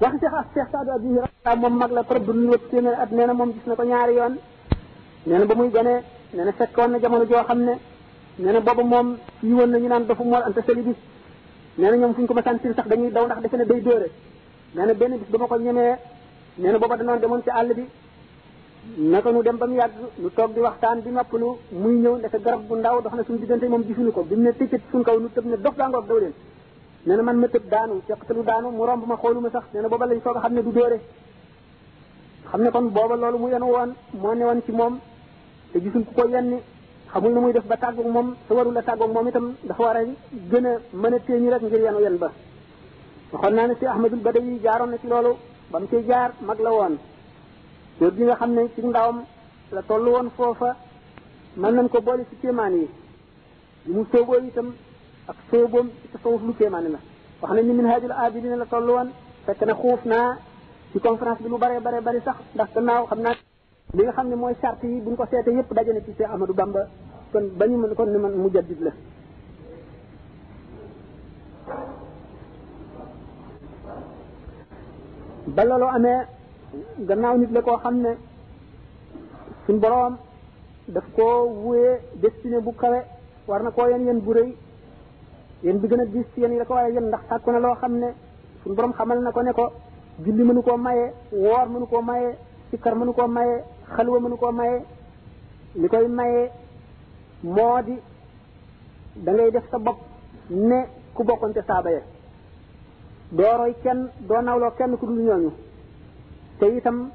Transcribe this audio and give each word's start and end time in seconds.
wax 0.00 0.12
si 0.20 0.26
xas 0.32 0.46
Cheikh 0.54 0.68
Saadu 0.72 0.90
Abihi 0.96 1.18
ra 1.44 1.56
moom 1.56 1.74
mag 1.78 1.90
la 1.92 2.02
trop 2.02 2.24
dund 2.26 2.42
na 2.48 2.56
téeméer 2.58 2.94
at 3.02 3.10
nee 3.12 3.26
moom 3.32 3.50
gis 3.52 3.66
na 3.66 3.74
ko 3.76 3.82
ñaari 3.82 4.14
yoon 4.16 4.34
nee 5.26 5.44
ba 5.48 5.54
muy 5.54 5.70
gane 5.74 5.94
nee 6.34 6.44
na 6.44 6.52
fekkoon 6.52 6.98
jamono 7.02 7.24
joo 7.30 7.44
xam 7.48 7.60
ne 7.66 7.74
nee 8.38 8.52
na 8.52 8.60
booba 8.60 8.82
moom 8.92 9.08
fii 9.40 9.54
na 9.66 9.78
ñu 9.78 9.88
naan 9.88 10.04
dafa 10.08 10.24
mool 10.24 10.42
anta 10.48 10.60
seli 10.66 10.82
bi 10.86 10.94
nee 11.78 11.90
na 11.90 11.96
ñoom 11.96 12.14
fu 12.14 12.20
ñu 12.20 12.26
ko 12.26 12.34
masaan 12.34 12.58
sax 12.76 12.86
dañuy 12.90 13.10
daw 13.14 13.24
ndax 13.26 13.38
defe 13.42 13.56
ne 13.56 13.64
day 13.70 13.80
dóore 13.80 14.08
nee 14.74 14.94
benn 15.00 15.12
bis 15.20 15.30
ba 15.32 15.38
ma 15.38 15.46
ko 15.46 15.56
ñemee 15.58 15.94
nee 16.58 16.72
na 16.72 16.78
booba 16.78 16.96
danoon 16.96 17.18
demoon 17.20 17.42
ci 17.42 17.50
àll 17.50 17.70
bi 17.78 17.84
naka 19.10 19.30
nu 19.30 19.42
dem 19.42 19.56
ba 19.58 19.66
mu 19.66 19.74
yàgg 19.74 19.94
nu 20.20 20.28
toog 20.36 20.50
di 20.54 20.60
waxtaan 20.66 21.00
di 21.04 21.10
noppalu 21.10 21.48
muy 21.82 21.94
ñëw 22.02 22.16
ndeke 22.18 22.38
garab 22.44 22.62
bu 22.68 22.74
ndaw 22.76 23.00
dox 23.02 23.12
na 23.14 23.22
suñu 23.24 23.38
diggante 23.40 23.68
moom 23.72 23.82
gisuñu 23.86 24.12
ko 24.16 24.22
bi 24.28 24.34
mu 24.36 24.42
ne 24.42 24.50
tëccët 24.58 24.82
suñu 24.90 25.04
kaw 25.06 25.16
nu 25.20 25.28
tëb 25.34 25.44
ne 25.50 25.56
dox 25.64 25.74
daa 25.76 25.88
ngoog 25.88 26.06
daw 26.08 26.18
nee 27.06 27.16
na 27.16 27.22
man 27.22 27.34
ma 27.38 27.48
tëb 27.48 27.66
daanu 27.70 27.94
feqtalu 28.08 28.42
daanu 28.44 28.68
mu 28.76 28.82
romb 28.86 29.02
ma 29.06 29.16
xooluma 29.16 29.50
sax 29.52 29.64
nee 29.74 29.82
na 29.82 29.88
booba 29.88 30.06
lañ 30.06 30.20
soog 30.24 30.36
a 30.38 30.40
xam 30.40 30.52
ne 30.54 30.62
du 30.62 30.70
dóore 30.72 30.98
xam 32.50 32.60
ne 32.62 32.70
kon 32.70 32.86
booba 32.96 33.16
loolu 33.16 33.38
mu 33.42 33.48
yenu 33.52 33.66
woon 33.74 33.90
moo 34.20 34.34
ne 34.34 34.44
woon 34.48 34.60
ci 34.66 34.72
moom 34.72 34.94
te 35.72 35.78
gisul 35.82 36.04
ku 36.06 36.12
ko 36.18 36.28
yenni 36.32 36.58
xamul 37.12 37.32
na 37.34 37.40
muy 37.40 37.52
def 37.52 37.64
ba 37.66 37.76
tàggoog 37.76 38.06
moom 38.14 38.28
sa 38.48 38.54
warul 38.54 38.72
la 38.72 38.82
tàggoog 38.82 39.12
moom 39.14 39.28
itam 39.28 39.46
dafa 39.68 39.82
war 39.86 39.96
a 39.98 40.02
gën 40.50 40.66
a 40.70 40.72
mën 41.02 41.14
a 41.16 41.18
téeñi 41.26 41.48
rek 41.52 41.62
ngir 41.62 41.80
yenu 41.86 42.00
yen 42.04 42.16
ba 42.22 42.28
waxoon 43.32 43.54
naa 43.56 43.66
ne 43.66 43.74
si 43.78 43.86
ahmadul 43.86 44.20
badawi 44.26 44.58
jaaroon 44.64 44.90
na 44.92 44.96
ci 45.00 45.06
loolu 45.06 45.32
ba 45.70 45.78
mu 45.80 45.86
cay 45.90 46.04
jaar 46.08 46.30
mag 46.46 46.58
la 46.66 46.70
woon 46.78 46.94
góor 47.98 48.12
gi 48.16 48.24
nga 48.24 48.34
xam 48.40 48.50
ne 48.56 48.62
ci 48.74 48.80
ndawam 48.86 49.18
la 49.74 49.82
toll 49.88 50.04
woon 50.14 50.28
foofa 50.36 50.70
mën 51.60 51.74
nañ 51.76 51.88
ko 51.88 51.98
boole 52.06 52.22
ci 52.30 52.36
kéemaan 52.40 52.74
yi 52.80 52.88
li 53.86 53.92
mu 53.96 54.02
sooboo 54.12 54.40
itam 54.50 54.68
ak 55.28 55.36
sóoboom 55.50 55.88
ci 56.04 56.08
tasawuf 56.12 56.42
lu 56.44 56.52
kéemaane 56.52 56.88
la 56.92 56.98
wax 57.40 57.50
nañ 57.54 57.64
ni 57.66 57.72
min 57.74 57.86
haajul 57.86 58.12
aabidina 58.12 58.56
la 58.56 58.66
toll 58.66 58.90
woon 58.90 59.08
fekk 59.46 59.60
na 59.66 59.72
xuuf 59.74 60.04
naa 60.04 60.36
ci 60.92 61.00
conférence 61.00 61.40
bi 61.42 61.48
mu 61.48 61.56
bare 61.58 61.80
bare 61.80 62.00
bari 62.02 62.20
sax 62.22 62.36
ndax 62.54 62.68
gannaaw 62.74 63.06
xam 63.10 63.20
naa 63.22 63.32
li 63.96 64.02
nga 64.02 64.12
xam 64.12 64.26
ne 64.28 64.36
mooy 64.36 64.54
charte 64.60 64.82
yi 64.86 65.00
buñ 65.00 65.16
ko 65.16 65.24
seete 65.30 65.48
yépp 65.50 65.72
daje 65.72 65.92
na 65.94 66.00
ci 66.00 66.14
Cheikh 66.16 66.28
Amadou 66.34 66.54
Bamba 66.54 66.86
kon 67.32 67.44
ba 67.58 67.64
ñu 67.70 67.76
mën 67.78 67.94
kon 67.94 68.06
ni 68.12 68.18
man 68.18 68.32
mujaddid 68.36 68.80
la 68.80 68.90
ba 75.46 75.64
loolu 75.64 75.84
amee 75.88 76.20
gannaaw 76.98 77.38
nit 77.38 77.50
la 77.52 77.62
koo 77.62 77.76
xam 77.78 77.96
ne 78.00 78.12
suñ 79.66 79.78
boroom 79.80 80.16
daf 80.88 81.04
koo 81.16 81.48
wuyee 81.64 81.98
destiné 82.16 82.60
bu 82.60 82.72
kawe 82.74 83.00
war 83.48 83.62
na 83.62 83.70
koo 83.70 83.88
yen 83.88 84.06
yen 84.06 84.20
bu 84.20 84.32
rëy 84.32 84.52
yéen 85.64 85.80
bi 85.80 85.88
gën 85.88 86.00
a 86.00 86.04
gis 86.04 86.24
ci 86.34 86.40
yi 86.40 86.56
la 86.58 86.64
ko 86.64 86.74
waaye 86.74 86.92
yéen 86.92 87.06
ndax 87.08 87.20
sàkku 87.28 87.50
na 87.50 87.58
loo 87.58 87.74
xam 87.80 87.92
ne 88.00 88.08
suñu 88.62 88.74
borom 88.74 88.92
xamal 88.92 89.18
na 89.24 89.30
ko 89.30 89.40
ne 89.42 89.52
ko 89.52 89.64
julli 90.24 90.44
mënu 90.44 90.62
koo 90.62 90.76
maye 90.78 91.04
woor 91.42 91.66
mënu 91.72 91.86
koo 91.86 92.02
maye 92.02 92.28
sikkar 92.70 92.94
mënu 92.94 93.12
koo 93.18 93.26
maye 93.28 93.54
xalwa 93.94 94.20
mënu 94.24 94.36
koo 94.42 94.52
maye 94.60 94.76
li 95.80 95.88
koy 95.88 96.06
maye 96.18 96.50
moo 97.56 97.82
di 97.86 97.94
da 99.24 99.30
ngay 99.32 99.50
def 99.50 99.64
sa 99.70 99.78
bopp 99.78 99.98
ne 100.50 100.78
ku 101.14 101.24
bokkoon 101.24 101.52
te 101.52 101.60
saaba 101.66 101.90
ya 101.90 102.02
doo 103.30 103.56
roy 103.56 103.74
kenn 103.82 104.10
doo 104.28 104.40
nawloo 104.42 104.70
kenn 104.76 104.96
ku 104.98 105.06
dul 105.06 105.18
ñooñu 105.26 105.50
te 106.58 106.66
itam 106.76 107.08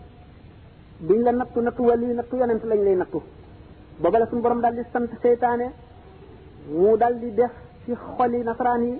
duñ 1.00 1.20
la 1.26 1.32
nattu 1.32 1.62
nattu 1.62 1.84
wàllu 1.84 2.14
nattu 2.16 2.36
yonent 2.38 2.64
lañ 2.64 2.80
lay 2.86 2.96
nattu 2.96 3.22
booba 4.02 4.18
la 4.20 4.26
suñu 4.26 4.42
borom 4.42 4.60
daal 4.62 4.74
di 4.76 4.82
sant 4.92 5.10
seytaane 5.22 5.70
mu 6.70 6.98
daal 6.98 7.16
di 7.20 7.32
def 7.36 7.52
ci 7.86 7.94
xoli 8.18 8.40
nasaraan 8.44 8.84
yi 8.88 8.96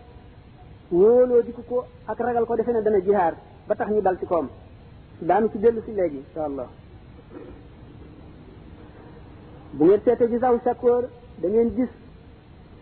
wóoloo 0.92 1.42
diku 1.48 1.62
ko 1.70 1.78
ak 2.12 2.20
ragal 2.20 2.46
ko 2.46 2.56
defe 2.56 2.72
ne 2.74 2.82
dana 2.82 3.00
jihaar 3.02 3.34
ba 3.68 3.76
tax 3.76 3.90
ñu 3.94 4.02
dal 4.02 4.18
ci 4.20 4.26
koom 4.26 4.48
daanu 5.28 5.50
ci 5.52 5.58
dellu 5.60 5.82
si 5.86 5.92
léegi 5.92 6.18
insha 6.18 6.44
allah 6.44 6.68
bu 9.74 9.84
ngeen 9.86 10.02
seete 10.06 10.30
ci 10.30 10.40
saw 10.40 10.58
sakkoor 10.64 11.04
da 11.42 11.48
ngeen 11.48 11.76
gis 11.76 11.90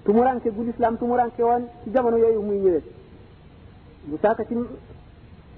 tumuranke 0.04 0.50
gu 0.52 0.64
lislaam 0.64 0.98
tumuranke 0.98 1.44
woon 1.44 1.64
ci 1.84 1.92
jamono 1.94 2.18
yooyu 2.18 2.42
muy 2.42 2.58
ñëwee 2.60 2.84
mu 4.08 4.18
saaka 4.22 4.46
ci 4.46 4.56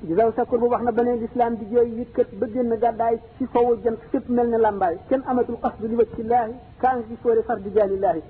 gisaw 0.07 0.31
sakkoor 0.35 0.59
boobu 0.59 0.73
wax 0.73 0.83
na 0.83 0.91
beneen 0.91 1.19
lislaam 1.19 1.53
di 1.56 1.66
jooy 1.66 1.89
yëkkat 2.00 2.29
ba 2.39 2.45
génn 2.53 2.73
gàddaay 2.81 3.16
ci 3.38 3.45
fawu 3.53 3.75
jant 3.83 4.00
fépp 4.11 4.29
mel 4.29 4.47
ne 4.50 4.57
làmbaay 4.57 4.95
kenn 5.09 5.23
amatul 5.27 5.59
qasdu 5.63 5.88
li 5.88 5.95
wacci 5.95 6.23
laahi 6.23 6.53
kaa 6.81 6.95
ngi 6.95 7.03
ci 7.09 7.16
fóore 7.21 7.44
far 7.44 7.59
di 7.61 7.69
jaali 7.75 7.97
laahi 8.00 8.21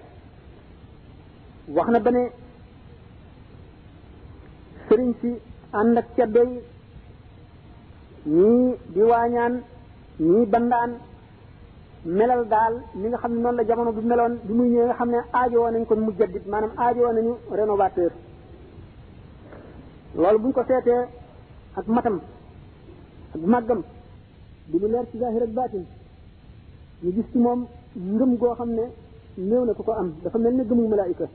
wax 1.75 1.85
na 1.93 1.99
ba 2.01 2.11
ne 2.11 2.23
sëriñ 4.87 5.09
si 5.21 5.29
ànd 5.73 5.97
ak 6.01 6.05
ceddo 6.15 6.41
yi 6.51 6.59
ñii 8.25 8.75
di 8.93 9.01
waañaan 9.01 9.61
ñii 10.19 10.45
bandaan 10.47 10.91
melal 12.05 12.43
daal 12.49 12.73
li 12.99 13.07
nga 13.07 13.17
xam 13.21 13.33
ne 13.33 13.39
noonu 13.41 13.57
la 13.57 13.65
jamono 13.69 13.91
bi 13.91 14.01
meloon 14.09 14.33
bi 14.47 14.53
muy 14.57 14.69
ñëwee 14.69 14.85
nga 14.87 14.95
xam 14.99 15.09
ne 15.13 15.19
aajowoo 15.39 15.71
nañ 15.73 15.83
kon 15.89 15.99
mujaddid 16.05 16.45
maanaam 16.51 16.71
aajowoo 16.83 17.13
nañu 17.17 17.33
rénovateur 17.57 18.11
loolu 20.17 20.39
buñ 20.43 20.51
ko 20.53 20.61
seetee 20.67 21.03
ak 21.79 21.85
matam 21.95 22.17
ak 23.35 23.41
màggam 23.53 23.81
di 24.69 24.75
lu 24.81 24.87
leer 24.93 25.05
ci 25.11 25.17
zahir 25.19 25.43
ak 25.43 25.51
baatin 25.57 25.85
ñu 27.03 27.09
gis 27.15 27.29
ci 27.31 27.37
moom 27.37 27.59
ngëm 28.15 28.31
goo 28.39 28.53
xam 28.57 28.69
ne 28.77 28.85
néew 29.49 29.63
na 29.65 29.73
ko 29.73 29.83
ko 29.83 29.91
am 29.93 30.09
dafa 30.23 30.37
mel 30.39 30.53
ne 30.55 30.63
gëmu 30.67 30.87
malaayika 30.89 31.27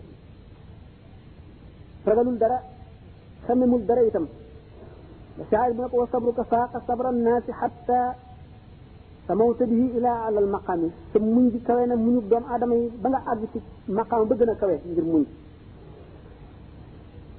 ragalul 2.07 2.39
dara 2.43 2.59
xamemul 3.47 3.85
dara 3.89 4.03
itam 4.09 4.27
شاعر 5.51 5.71
بن 5.77 5.85
وصبرك 6.01 6.39
فاق 6.51 6.73
صبر 6.89 7.07
الناس 7.15 7.47
حتى 7.61 8.03
سموت 9.29 9.61
به 9.71 9.83
الى 9.97 10.09
على 10.25 10.39
المقام 10.45 10.83
سمون 11.13 11.47
دي 11.53 11.59
كوينا 11.67 11.95
مونو 12.07 12.21
دوم 12.31 12.45
ادمي 12.55 12.81
باغا 13.03 13.21
اغتي 13.33 13.61
مقام 14.01 14.21
بغنا 14.31 14.55
كوي 14.61 14.77
غير 14.95 15.05
موني 15.13 15.27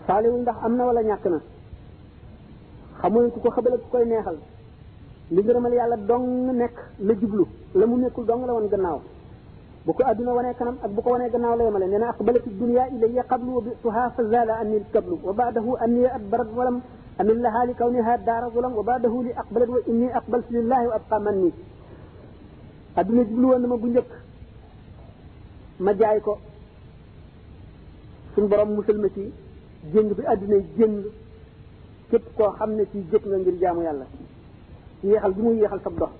faaliwul 0.06 0.42
ndax 0.44 0.58
am 0.66 0.74
na 0.78 0.84
wala 0.90 1.02
ñàkk 1.10 1.26
na 1.34 1.40
xamul 3.00 3.26
ku 3.34 3.38
ko 3.44 3.50
xabal 3.56 3.74
ak 3.76 3.82
ku 3.84 3.88
koy 3.94 4.04
neexal 4.12 4.38
li 5.36 5.42
ngërëmal 5.44 5.74
yàlla 5.80 5.98
dong 6.10 6.28
nekk 6.62 6.76
la 7.08 7.14
jublu 7.22 7.44
la 7.80 7.86
mu 7.90 7.96
nekkul 8.04 8.24
dong 8.30 8.42
la 8.48 8.52
woon 8.56 8.68
gannaaw 8.72 9.00
bu 9.86 9.94
ko 9.94 10.04
aduna 10.04 10.34
wone 10.34 10.54
kanam 10.58 10.78
ak 10.82 10.92
bu 10.92 11.02
ko 11.02 11.10
wone 11.14 11.30
gannaaw 11.30 11.56
la 11.58 11.64
yemale 11.64 11.86
nee 11.88 12.00
na 12.02 12.10
aqbalati 12.10 12.50
dunya 12.50 12.90
ilayya 12.90 13.24
qablu 13.30 13.52
wa 13.56 13.62
bi'tuha 13.62 14.04
fa 14.16 14.24
zala 14.34 14.54
anni 14.58 14.82
al-qablu 14.82 15.16
wa 15.22 15.34
ba'dahu 15.34 15.78
anni 15.78 16.06
adbarat 16.10 16.50
wa 16.58 16.64
lam 16.66 16.82
amil 17.22 17.38
laha 17.38 17.62
li 17.70 17.74
kawniha 17.76 18.18
dara 18.26 18.50
wa 18.50 18.62
lam 18.62 18.74
wa 18.74 18.84
ba'dahu 18.84 19.18
li 19.24 19.32
aqbalat 19.42 19.70
wa 19.70 19.80
inni 19.86 20.10
aqbaltu 20.10 20.54
lillahi 20.58 20.88
wa 20.88 20.96
abqa 20.96 21.20
manni 21.26 21.52
aduna 22.98 23.24
jiblu 23.26 23.46
won 23.48 23.68
ma 23.68 23.78
bu 23.78 23.88
ñëk 23.88 24.10
ma 25.80 25.94
jaay 25.94 26.20
ko 26.22 26.38
suñ 28.36 28.48
borom 28.50 28.70
musulma 28.76 29.08
ci 29.14 29.34
jëng 29.94 30.14
bi 30.18 30.24
aduna 30.26 30.56
jëng 30.78 30.96
képp 32.10 32.26
koo 32.38 32.50
xam 32.58 32.72
ne 32.74 32.88
ci 32.92 33.06
jëf 33.12 33.24
nga 33.26 33.38
ngir 33.38 33.56
jaamu 33.62 33.82
yàlla 33.84 34.06
yéexal 35.04 35.34
bi 35.34 35.42
muy 35.42 35.56
yéexal 35.62 35.80
sab 35.84 35.94
dox 36.00 36.12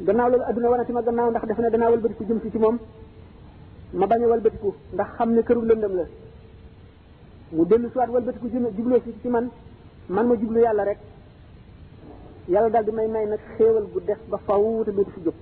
gannaaw 0.00 0.28
loolu 0.30 0.44
adduna 0.48 0.84
ci 0.86 0.92
ma 0.92 1.02
gannaaw 1.02 1.30
ndax 1.30 1.44
def 1.48 1.58
na 1.58 1.68
danaa 1.70 1.90
walbatiku 1.90 2.24
jëm 2.28 2.40
si 2.42 2.50
ci 2.50 2.58
moom 2.58 2.78
ma 3.94 4.06
bañ 4.06 4.22
a 4.24 4.28
walbatiku 4.28 4.74
ndax 4.94 5.08
xam 5.16 5.30
ne 5.34 5.42
këru 5.42 5.62
lëndëm 5.66 5.92
la 5.96 6.04
mu 7.52 7.64
dellu 7.66 7.88
suwaat 7.92 8.08
walbatiku 8.10 8.46
jubloo 8.76 9.00
si 9.04 9.12
ci 9.20 9.28
man 9.28 9.48
man 10.08 10.26
ma 10.26 10.34
jublu 10.36 10.60
yàlla 10.60 10.84
rek 10.84 10.98
yàlla 12.48 12.70
daal 12.70 12.84
di 12.84 12.90
may 12.92 13.08
may 13.08 13.26
nag 13.26 13.38
xéewal 13.58 13.86
gu 13.92 14.00
def 14.06 14.18
ba 14.28 14.38
faw 14.46 14.82
te 14.84 14.92
dootu 14.92 15.10
fi 15.10 15.20
jóg 15.20 15.34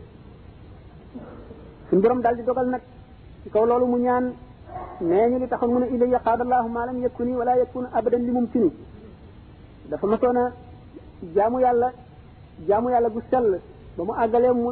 suñu 1.89 2.00
borom 2.03 2.21
daal 2.21 2.37
di 2.37 2.43
dogal 2.43 2.69
nag 2.69 2.81
ci 3.43 3.50
kaw 3.50 3.65
loolu 3.65 3.87
mu 3.87 3.97
ñaan 3.99 4.33
nee 5.00 5.28
ñu 5.31 5.39
li 5.39 5.49
taxoon 5.49 5.72
mu 5.72 5.78
ne 5.78 5.87
ilay 5.94 6.09
yaqaad 6.10 6.41
allahu 6.41 6.69
ma 6.69 6.87
lam 6.87 6.99
yakuni 7.00 7.33
wala 7.34 7.56
yakun 7.56 7.87
abadan 7.93 8.22
li 8.27 8.33
mumkini 8.33 8.71
dafa 9.89 10.07
masoon 10.07 10.36
a 10.36 10.53
jaamu 11.34 11.60
yàlla 11.60 11.92
jaamu 12.66 12.89
yàlla 12.91 13.09
gu 13.10 13.22
sell 13.30 13.60
ba 14.04 14.04
mu 14.08 14.12
àggalee 14.24 14.52
mu 14.54 14.68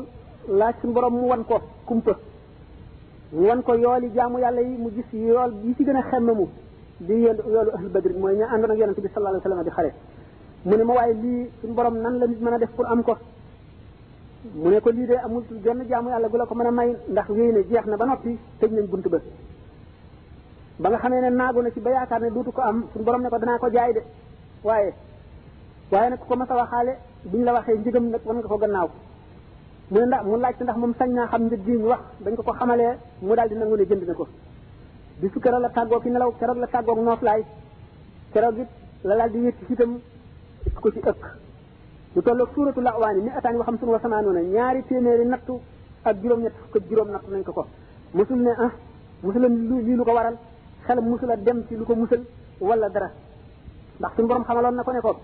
laaj 0.58 0.74
suñu 0.80 0.92
borom 0.92 1.12
mu 1.14 1.26
wan 1.28 1.44
ko 1.44 1.60
kumpa 1.86 2.14
mu 3.32 3.46
wan 3.46 3.62
ko 3.62 3.72
yool 3.74 4.02
yi 4.04 4.10
jaamu 4.14 4.38
yàlla 4.38 4.60
yi 4.62 4.76
mu 4.76 4.90
gis 4.90 5.06
yool 5.12 5.52
yi 5.64 5.74
ci 5.76 5.84
gën 5.84 5.96
a 5.96 6.02
xemme 6.02 6.32
mu 6.32 6.48
di 6.98 7.12
yoolu 7.14 7.42
yoolu 7.52 7.70
ahlu 7.76 7.88
badri 7.90 8.14
mooy 8.14 8.36
ña 8.36 8.46
àndoon 8.46 8.70
ak 8.70 8.78
yonente 8.78 9.00
bi 9.00 9.08
sallallahu 9.12 9.36
alayhi 9.36 9.48
wasallam 9.48 9.64
di 9.64 9.70
xare 9.70 9.90
mu 10.64 10.74
ne 10.76 10.84
ma 10.84 10.94
waaye 10.94 11.14
lii 11.14 11.50
suñu 11.60 11.72
borom 11.74 11.94
nan 11.98 12.18
la 12.18 12.26
nit 12.26 12.40
mën 12.40 12.54
a 12.54 12.58
def 12.58 12.70
pour 12.74 12.86
am 12.86 13.02
ko 13.02 13.16
mu 14.54 14.68
ne 14.70 14.80
ko 14.80 14.90
lii 14.90 15.06
de 15.06 15.14
amul 15.16 15.44
genn 15.62 15.84
jaamu 15.88 16.08
yàlla 16.08 16.28
gu 16.28 16.36
la 16.36 16.46
ko 16.46 16.54
mën 16.54 16.66
a 16.66 16.70
may 16.70 16.96
ndax 17.10 17.28
wéy 17.28 17.52
na 17.52 17.60
jeex 17.62 17.84
na 17.86 17.96
ba 17.96 18.04
noppi 18.06 18.38
tëj 18.60 18.70
nañ 18.72 18.86
bunt 18.86 19.08
ba 19.08 19.18
ba 20.80 20.88
nga 20.90 20.98
xamee 20.98 21.20
ne 21.20 21.30
naagu 21.30 21.60
na 21.62 21.70
ci 21.72 21.80
ba 21.80 21.90
yaakaar 21.90 22.20
ne 22.20 22.30
duutu 22.30 22.52
ko 22.52 22.60
am 22.62 22.84
suñu 22.92 23.04
borom 23.04 23.22
ne 23.22 23.28
ko 23.28 23.38
danaa 23.38 23.58
ko 23.58 23.68
jaay 23.70 23.92
de 23.92 24.02
waaye 24.64 24.94
waaye 25.90 26.10
nag 26.10 26.18
ku 26.20 26.26
ko 26.26 26.36
mas 26.36 26.48
a 26.50 26.54
waxaale 26.56 26.92
buñ 27.24 27.44
la 27.44 27.52
waxee 27.52 27.78
njëgam 27.78 28.08
nag 28.08 28.20
wan 28.24 28.36
nga 28.36 28.48
ko 28.48 28.56
gannaaw 28.56 28.88
mu 29.90 29.98
ne 30.00 30.06
ndax 30.06 30.22
mu 30.28 30.36
laajte 30.36 30.62
ndax 30.64 30.76
moom 30.80 30.92
sañ 30.98 31.10
naa 31.16 31.26
xam 31.30 31.42
njëg 31.46 31.60
gi 31.66 31.72
ñu 31.78 31.86
wax 31.92 32.00
dañ 32.24 32.34
ko 32.36 32.42
ko 32.46 32.52
xamalee 32.58 32.92
mu 33.24 33.34
daal 33.34 33.48
di 33.48 33.54
nangu 33.54 33.76
ne 33.76 33.84
jënd 33.84 34.02
na 34.08 34.12
ko 34.14 34.24
bisu 35.20 35.40
keroog 35.40 35.62
la 35.62 35.68
tàggoo 35.70 36.00
ki 36.00 36.10
nelaw 36.10 36.32
keroog 36.38 36.58
la 36.58 36.66
tàggoog 36.66 36.98
nooflaay 36.98 37.40
keroog 38.32 38.58
it 38.58 38.68
la 39.04 39.14
daal 39.16 39.30
di 39.30 39.38
yëkk 39.46 39.58
ci 39.66 39.72
itam 39.72 39.98
ko 40.80 40.90
ci 40.92 40.98
ëkk 41.00 41.22
lu 42.16 42.22
tolloog 42.22 42.48
suuratu 42.54 42.80
lawaani 42.80 43.20
mi 43.22 43.30
ataan 43.34 43.54
yoo 43.54 43.62
xam 43.64 43.78
suñu 43.78 43.92
wasamaanoona 43.92 44.40
ñaari 44.42 44.82
téeméeri 44.84 45.24
nattu 45.24 45.54
ak 46.04 46.16
juróom-ñett 46.22 46.52
ko 46.72 46.78
juróom 46.88 47.08
nattu 47.10 47.30
nañ 47.30 47.42
ko 47.44 47.52
ko 47.52 47.66
mosul 48.14 48.38
ne 48.42 48.50
ah 48.58 48.70
mosulam 49.22 49.52
lii 49.84 49.94
lu 49.96 50.04
ko 50.04 50.10
waral 50.12 50.36
xelam 50.86 51.04
mosula 51.08 51.36
dem 51.36 51.64
ci 51.68 51.76
lu 51.76 51.84
ko 51.84 51.94
musal 51.94 52.22
wala 52.60 52.88
dara 52.90 53.08
ndax 53.98 54.10
suñu 54.16 54.28
borom 54.28 54.44
xamaloon 54.44 54.74
na 54.74 54.82
ko 54.82 54.92
ne 54.92 55.00
ko 55.00 55.16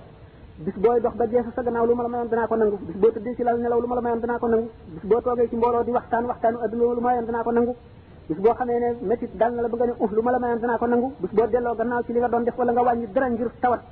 bis 0.62 0.76
booy 0.78 1.00
dox 1.02 1.14
ba 1.18 1.26
jeex 1.26 1.46
sa 1.56 1.62
gannaaw 1.66 1.82
lu 1.88 1.94
ma 1.98 2.04
la 2.06 2.10
mayoon 2.14 2.28
danaa 2.30 2.46
ko 2.46 2.54
nangu 2.56 2.76
bis 2.86 2.94
boo 3.00 3.10
tëddee 3.14 3.34
ci 3.36 3.42
lal 3.42 3.58
nelaw 3.58 3.80
lu 3.80 3.88
ma 3.90 3.94
la 3.96 4.02
mayoon 4.04 4.20
danaa 4.24 4.38
ko 4.38 4.46
nangu 4.46 4.68
bis 4.94 5.02
boo 5.10 5.20
toogee 5.20 5.48
ci 5.50 5.56
mbooloo 5.56 5.82
di 5.84 5.90
waxtaan 5.90 6.24
waxtaanu 6.30 6.58
adduna 6.64 6.94
lu 6.96 7.00
ma 7.00 7.08
la 7.08 7.08
mayoon 7.08 7.26
danaa 7.28 7.42
ko 7.42 7.50
nangu 7.50 7.72
bis 8.28 8.38
boo 8.44 8.54
xamee 8.58 8.78
ne 8.78 8.88
na 9.38 9.60
la 9.64 9.68
ba 9.68 9.76
nga 9.76 9.86
ne 9.86 9.92
uh 10.02 10.10
lu 10.16 10.22
ma 10.26 10.30
la 10.30 10.38
mayoon 10.38 10.60
danaa 10.64 10.78
ko 10.78 10.86
nangu 10.86 11.08
bis 11.22 11.32
boo 11.36 11.46
delloo 11.50 11.74
gannaaw 11.78 12.02
ci 12.06 12.12
li 12.12 12.18
nga 12.20 12.28
doon 12.28 12.44
def 12.46 12.56
wala 12.58 12.70
nga 12.72 12.82
wàññi 12.86 13.06
dara 13.14 13.28
ngir 13.30 13.50
tawat 13.62 13.82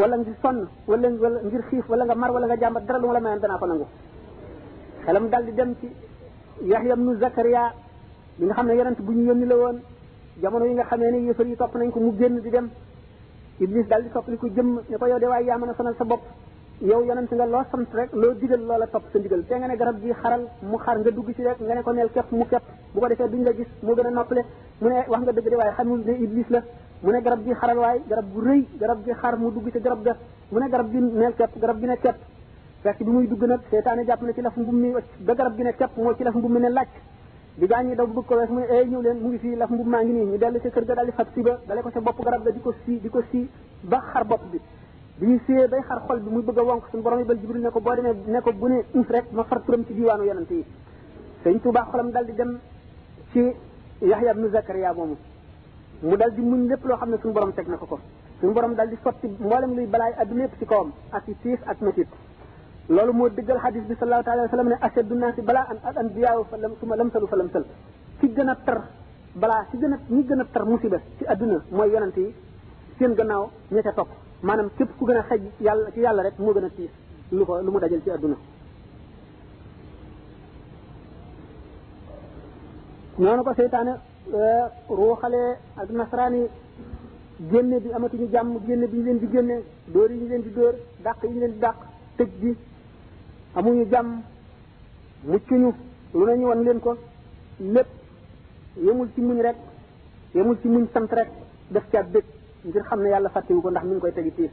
wala 0.00 0.16
ngir 0.16 0.34
sonn 0.42 0.58
wala 0.90 1.08
wala 1.24 1.38
ngir 1.46 1.62
xiif 1.68 1.84
wala 1.92 2.04
nga 2.06 2.14
mar 2.14 2.30
wala 2.34 2.46
nga 2.46 2.56
jàmbat 2.60 2.84
dara 2.86 2.98
lu 2.98 3.06
ma 3.08 3.12
la 3.12 3.20
mayoon 3.20 3.40
danaa 3.42 3.58
ko 3.58 3.66
nangu 3.66 3.86
xelam 5.04 5.28
dal 5.28 5.44
di 5.44 5.52
dem 5.52 5.70
ci 5.80 5.88
Yaxya 6.70 6.94
ibnu 6.96 7.18
Zakariya 7.20 7.64
li 8.38 8.44
nga 8.46 8.54
xam 8.54 8.66
ne 8.68 8.74
yonent 8.78 8.98
bu 9.04 9.12
ñu 9.12 9.24
yónni 9.28 9.46
la 9.50 9.56
woon 9.62 9.78
jamono 10.40 10.64
yi 10.68 10.72
nga 10.72 10.84
xamee 10.84 11.10
ne 11.10 11.18
yéefar 11.26 11.46
yi 11.46 11.56
topp 11.60 11.74
nañ 11.76 11.90
ko 11.90 12.00
mu 12.00 12.12
génn 12.18 12.36
di 12.44 12.50
dem 12.50 12.68
iblis 13.60 13.86
dal 13.88 14.02
di 14.02 14.08
soppali 14.12 14.36
ko 14.38 14.48
jëmm 14.48 14.80
ne 14.88 14.96
ko 14.96 15.06
yow 15.06 15.18
de 15.18 15.26
waaye 15.26 15.44
yaa 15.46 15.58
mën 15.58 15.68
a 15.70 15.74
sonal 15.76 15.94
sa 15.98 16.04
bopp 16.04 16.22
yow 16.80 17.02
yonent 17.04 17.30
nga 17.32 17.44
loo 17.46 17.62
sant 17.70 17.86
rek 17.92 18.12
loo 18.12 18.32
digal 18.34 18.60
loola 18.60 18.86
topp 18.86 19.04
sa 19.12 19.18
ndigal 19.18 19.44
te 19.46 19.54
nga 19.54 19.66
ne 19.66 19.76
garab 19.76 20.00
gi 20.00 20.12
xaral 20.12 20.48
mu 20.60 20.76
xar 20.78 20.98
nga 20.98 21.10
dugg 21.10 21.32
ci 21.36 21.42
rek 21.42 21.60
nga 21.60 21.74
ne 21.74 21.82
ko 21.82 21.92
neel 21.92 22.10
kepp 22.10 22.30
mu 22.32 22.44
kepp 22.46 22.62
bu 22.94 23.00
ko 23.00 23.06
defee 23.08 23.28
duñ 23.28 23.44
la 23.44 23.52
gis 23.52 23.66
mu 23.82 23.92
gën 23.94 24.06
a 24.06 24.10
noppale 24.10 24.42
mu 24.80 24.88
ne 24.88 25.04
wax 25.08 25.20
nga 25.22 25.32
dëgg 25.32 25.48
de 25.50 25.56
waaye 25.56 25.72
xamul 25.72 26.00
ne 26.04 26.12
iblis 26.12 26.46
la 26.48 26.62
mu 27.02 27.10
ne 27.12 27.20
garab 27.20 27.44
gi 27.44 27.52
xaral 27.54 27.78
waaye 27.78 28.00
garab 28.08 28.24
bu 28.26 28.40
rëy 28.40 28.66
garab 28.78 29.04
gi 29.04 29.12
xar 29.20 29.38
mu 29.38 29.50
dugg 29.52 29.70
ci 29.72 29.78
garab 29.80 30.02
ga 30.02 30.16
mu 30.50 30.58
ne 30.60 30.68
garab 30.68 30.90
gi 30.90 31.00
neel 31.00 31.34
kepp 31.34 31.58
garab 31.58 31.78
gi 31.80 31.86
ne 31.86 31.96
kepp 31.98 32.18
fekk 32.82 32.98
bi 33.02 33.10
muy 33.10 33.26
dugg 33.28 33.42
nag 33.48 33.60
seetaane 33.70 34.04
jàpp 34.06 34.22
na 34.22 34.32
ci 34.32 34.40
laf 34.40 34.56
mbum 34.56 34.76
mi 34.80 34.92
ba 35.20 35.34
garab 35.34 35.54
gi 35.56 35.62
ne 35.62 35.72
kepp 35.74 35.96
moo 35.96 36.16
ci 36.16 36.22
laf 36.24 36.34
mbum 36.34 36.52
mi 36.52 36.60
ne 36.60 36.68
làcc 36.70 36.90
bi 37.56 37.66
gaa 37.68 37.82
ñi 37.82 37.94
daw 37.94 38.06
bëgg 38.06 38.26
ko 38.26 38.34
wees 38.34 38.48
mu 38.50 38.60
ne 38.60 38.66
ay 38.66 38.80
eh, 38.80 38.86
ñëw 38.88 39.00
leen 39.02 39.18
mu 39.20 39.28
ngi 39.28 39.38
fii 39.38 39.56
laf 39.56 39.68
mbub 39.70 39.86
maa 39.86 40.02
ngi 40.02 40.12
nii 40.12 40.24
ñu 40.28 40.36
dellu 40.38 40.58
ca 40.60 40.70
kër 40.70 40.84
ga 40.84 40.94
daal 40.94 41.06
di 41.06 41.12
fab 41.12 41.26
si 41.34 41.42
ko 41.42 41.58
ca 41.90 42.00
bopp 42.00 42.20
garab 42.24 42.44
di 42.48 42.60
ko 42.60 42.72
si 42.84 42.98
di 43.00 43.08
ko 43.10 43.22
si 43.30 43.48
ba 43.82 43.98
xar 44.12 44.24
bopp 44.24 44.42
bi 44.50 44.58
bi 45.18 45.26
ñu 45.26 45.38
siyee 45.44 45.68
bay 45.68 45.82
xar 45.86 46.00
xol 46.06 46.20
bi 46.20 46.30
muy 46.30 46.42
bëgg 46.42 46.58
a 46.58 46.62
wonk 46.62 46.84
suñu 46.90 47.02
borom 47.02 47.18
yi 47.18 47.24
bal 47.24 47.38
jibril 47.38 47.60
ne 47.62 47.70
ko 47.70 47.80
boo 47.80 47.94
demee 47.94 48.14
ne 48.26 48.40
ko 48.40 48.52
bu 48.54 48.68
ne 48.68 48.84
uf 48.94 49.10
rek 49.10 49.24
ma 49.32 49.44
far 49.44 49.60
turam 49.62 49.84
ci 49.84 49.92
diwaanu 49.94 50.24
yonent 50.24 50.50
yi 50.50 50.64
sëñ 51.44 51.60
Tuubaa 51.62 51.84
xolam 51.90 52.10
dal 52.10 52.24
di 52.24 52.32
dem 52.32 52.58
ci 53.32 53.52
Yaxya 54.00 54.32
ibnu 54.32 54.48
Zakariya 54.50 54.92
moomu 54.94 55.16
mu 56.02 56.16
dal 56.16 56.32
di 56.32 56.40
muñ 56.40 56.68
lépp 56.68 56.84
loo 56.86 56.96
xam 56.96 57.10
ne 57.10 57.16
suñu 57.20 57.32
borom 57.34 57.52
teg 57.52 57.66
na 57.68 57.76
ko 57.76 57.84
ko 57.86 57.98
suñu 58.40 58.52
borom 58.52 58.74
dal 58.74 58.88
di 58.88 58.96
sotti 59.02 59.26
mboolem 59.28 59.74
luy 59.74 59.86
balaay 59.86 60.14
adduna 60.16 60.44
yëpp 60.44 60.58
ci 60.58 60.64
kawam 60.64 60.90
ak 61.10 61.28
i 61.28 61.36
tiis 61.42 61.58
ak 61.66 61.80
métit 61.80 62.08
loolu 62.94 63.12
moo 63.18 63.28
diggal 63.38 63.58
xadis 63.64 63.84
bi 63.90 63.94
sallallahu 63.98 64.22
alayhi 64.34 64.48
wa 64.48 64.52
sallam 64.54 64.68
ne 64.72 64.76
ashaddu 64.86 65.14
naasi 65.22 65.40
balaa 65.50 65.66
an 65.72 65.78
al 65.88 65.96
anbiyaa 66.02 66.36
fa 66.50 66.56
lam 66.64 66.72
suma 66.80 66.94
lamsalu 67.00 67.26
fa 67.32 67.36
lamsal 67.40 67.64
ci 68.20 68.26
gën 68.36 68.48
a 68.52 68.54
tar 68.66 68.78
balaa 69.42 69.62
ci 69.70 69.76
gën 69.82 69.92
a 69.94 69.96
ñi 70.14 70.22
gën 70.28 70.40
a 70.42 70.44
tar 70.54 70.64
musiba 70.72 70.98
ci 71.18 71.24
àdduna 71.32 71.58
mooy 71.76 71.88
yonante 71.94 72.20
yi 72.26 72.32
seen 72.98 73.12
gannaaw 73.18 73.44
ña 73.74 73.82
ca 73.86 73.92
topp 73.98 74.10
maanaam 74.46 74.68
képp 74.76 74.90
ku 74.98 75.04
gën 75.08 75.16
a 75.20 75.22
xej 75.28 75.40
yàlla 75.66 75.88
ci 75.94 76.00
yàlla 76.04 76.22
rek 76.26 76.36
moo 76.44 76.52
gën 76.56 76.64
a 76.68 76.70
tiis 76.76 76.90
lu 77.36 77.44
ko 77.48 77.54
lu 77.64 77.70
mu 77.74 77.78
dajal 77.82 78.00
ci 78.04 78.10
àdduna 78.16 78.36
noonu 83.22 83.42
ko 83.46 83.52
seytaane 83.60 83.92
ruuxalee 84.98 85.50
ak 85.80 85.88
nasaraan 85.98 86.34
yi 86.40 86.44
génne 87.50 87.76
bi 87.84 87.88
amatuñu 87.96 88.26
jàmm 88.32 88.48
génne 88.66 88.86
bi 88.92 88.96
ñu 88.98 89.04
leen 89.06 89.18
di 89.22 89.26
génne 89.34 89.56
dóor 89.92 90.10
yi 90.12 90.18
ñu 90.20 90.26
leen 90.32 90.42
di 90.44 90.50
dóor 90.56 90.74
dàq 91.04 91.18
yi 91.22 91.30
ñu 91.32 91.38
leen 91.42 91.52
di 91.54 91.58
dàq 91.64 91.76
tëj 92.18 92.30
bi 92.42 92.52
amuñu 93.58 93.84
jàmm 93.90 94.10
muccuñu 95.30 95.70
lu 96.14 96.24
ne 96.26 96.34
ñu 96.40 96.46
wan 96.48 96.60
leen 96.64 96.80
ko 96.84 96.92
lépp 97.74 97.86
yemul 98.84 99.08
ci 99.14 99.20
muñ 99.20 99.38
rek 99.46 99.56
yemul 100.34 100.56
ci 100.62 100.68
muñ 100.68 100.84
sant 100.94 101.10
rek 101.18 101.28
def 101.72 101.84
ci 101.90 101.96
ab 101.96 102.06
ngir 102.64 102.82
xam 102.88 103.00
ne 103.02 103.08
yàlla 103.12 103.28
fàttewu 103.34 103.62
ko 103.62 103.70
ndax 103.70 103.84
mi 103.86 103.90
ngi 103.94 104.00
koy 104.00 104.12
tegi 104.12 104.30
tiis 104.36 104.50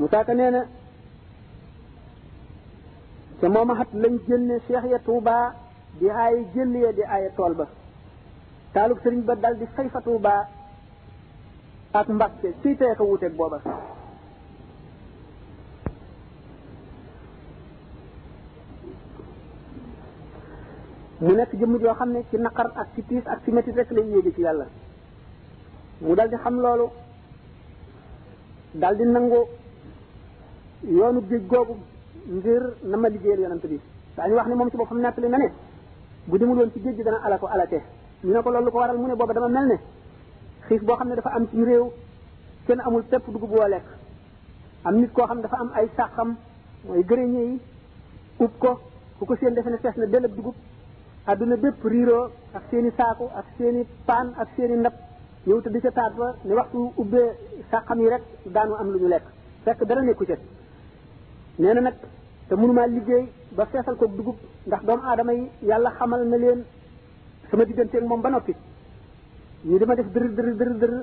Musaa 0.00 0.24
Ka 0.26 0.34
nee 0.34 0.50
na 0.50 0.62
te 3.40 3.46
mooma 3.48 3.74
xat 3.78 3.90
lañ 3.92 4.14
génne 4.28 4.54
Cheikh 4.66 4.84
ya 4.92 4.98
Tuuba 4.98 5.54
di 5.98 6.08
aaye 6.10 6.46
jëllee 6.54 6.92
di 6.96 7.02
aaye 7.02 7.28
tool 7.36 7.54
ba 7.54 7.66
taalub 8.72 8.98
sëriñ 9.02 9.20
ba 9.26 9.34
dal 9.34 9.56
di 9.58 9.64
fay 9.74 9.88
fa 9.88 10.00
Tuuba 10.00 10.34
ak 11.92 12.08
Mbàkke 12.08 12.48
ciy 12.62 12.76
tee 12.78 12.94
ko 12.96 13.04
wuuteeg 13.04 13.34
booba 13.38 13.58
mu 21.20 21.32
nekk 21.36 21.54
jëmm 21.60 21.76
joo 21.80 21.94
xam 21.94 22.12
ne 22.12 22.22
ci 22.30 22.36
naqar 22.38 22.66
ak 22.80 22.88
ci 22.94 23.02
tiis 23.08 23.22
ak 23.26 23.40
ci 23.44 23.50
métit 23.50 23.74
rek 23.76 23.90
lay 23.90 24.06
yéege 24.08 24.32
ci 24.34 24.40
yàlla 24.42 24.64
mu 26.00 26.14
dal 26.14 26.28
di 26.30 26.36
xam 26.36 26.58
loolu 26.60 26.88
dal 28.74 28.96
di 28.96 29.02
nangu 29.04 29.46
yoonu 30.82 31.20
géej 31.28 31.42
googu 31.46 31.76
ngir 32.26 32.62
na 32.84 32.96
ma 32.96 33.08
liggéeyal 33.08 33.40
yonent 33.40 33.66
bi 33.66 33.80
daañu 34.16 34.34
wax 34.34 34.46
ne 34.48 34.54
moom 34.54 34.70
ci 34.70 34.76
boppam 34.76 34.96
li 34.98 35.28
na 35.28 35.36
ne 35.36 35.52
bu 36.26 36.38
demul 36.38 36.70
ci 36.72 36.80
géej 36.80 36.96
gi 36.96 37.02
dana 37.02 37.18
ala 37.24 37.38
ko 37.38 37.46
alate 37.46 37.82
ñu 38.24 38.32
ne 38.32 38.42
ko 38.42 38.50
loolu 38.50 38.64
lu 38.64 38.70
ko 38.70 38.78
waral 38.78 38.96
mu 38.96 39.06
ne 39.06 39.14
booba 39.14 39.32
dama 39.34 39.48
mel 39.48 39.66
ne 39.66 39.78
xiif 40.66 40.82
boo 40.82 40.94
xam 40.96 41.08
ne 41.08 41.14
dafa 41.16 41.30
am 41.36 41.46
ci 41.50 41.62
réew 41.64 41.92
kenn 42.66 42.80
amul 42.80 43.02
pepp 43.04 43.26
dugub 43.28 43.50
boo 43.50 43.66
lekk 43.68 43.84
am 44.84 44.94
nit 44.96 45.12
koo 45.12 45.24
xam 45.26 45.36
ne 45.36 45.42
dafa 45.42 45.56
am 45.60 45.70
ay 45.74 45.86
sàqam 45.96 46.36
mooy 46.86 47.04
gërëñe 47.04 47.40
yi 47.48 47.60
ub 48.40 48.50
ko 48.58 48.80
ku 49.18 49.24
ko 49.26 49.36
seen 49.36 49.52
defe 49.54 49.68
ne 49.70 49.76
fees 49.76 49.96
na 49.96 50.06
délëb 50.06 50.34
dugub 50.36 50.54
adduna 51.28 51.56
bépp 51.62 51.84
riiroo 51.84 52.30
ak 52.54 52.62
seen 52.70 52.86
i 52.86 52.90
saaku 52.96 53.24
ak 53.40 53.46
seeni 53.56 53.80
i 53.80 53.86
paan 54.06 54.32
ak 54.38 54.48
seeni 54.56 54.76
ndab 54.78 54.92
ñëw 55.46 55.60
tëdd 55.62 55.80
ca 55.82 55.90
taat 55.92 56.12
ba 56.16 56.34
ne 56.44 56.54
waxtu 56.54 56.78
ubbee 56.96 57.28
sàqam 57.70 58.00
yi 58.00 58.08
rek 58.08 58.22
daanu 58.54 58.74
am 58.74 58.88
lu 58.92 58.98
ñu 59.00 59.08
lekk 59.08 59.24
fekk 59.64 59.84
dara 59.88 60.00
nekku 60.02 60.24
ca 60.24 60.36
nee 61.58 61.74
na 61.74 61.80
nag 61.80 61.96
te 62.48 62.54
mënumaa 62.56 62.86
liggéey 62.86 63.28
ba 63.56 63.66
feesal 63.66 63.96
koog 63.96 64.16
dugub 64.16 64.36
ndax 64.66 64.82
doomu 64.84 65.02
aadama 65.04 65.32
yi 65.32 65.44
yàlla 65.62 65.90
xamal 65.98 66.24
na 66.28 66.36
leen 66.36 66.64
sama 67.50 67.64
digganteeg 67.64 68.04
moom 68.04 68.22
ba 68.22 68.30
noppi 68.30 68.54
ñu 69.64 69.78
dama 69.78 69.94
def 69.96 70.06
dër 70.14 70.26
dër 70.36 70.54
dër 70.56 70.72
dër 70.80 70.94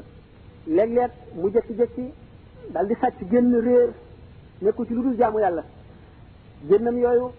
léeg-léeg 0.76 1.12
mu 1.36 1.48
jekki-jekki 1.54 2.06
daal 2.74 2.88
di 2.88 2.96
sàcc 3.02 3.20
génn 3.32 3.60
réer 3.68 3.90
nekku 4.62 4.86
ci 4.86 4.94
lu 4.94 5.02
dul 5.04 5.18
jaamu 5.18 5.40
yàlla 5.40 5.64
génnam 6.70 6.98
yooyu 7.04 7.32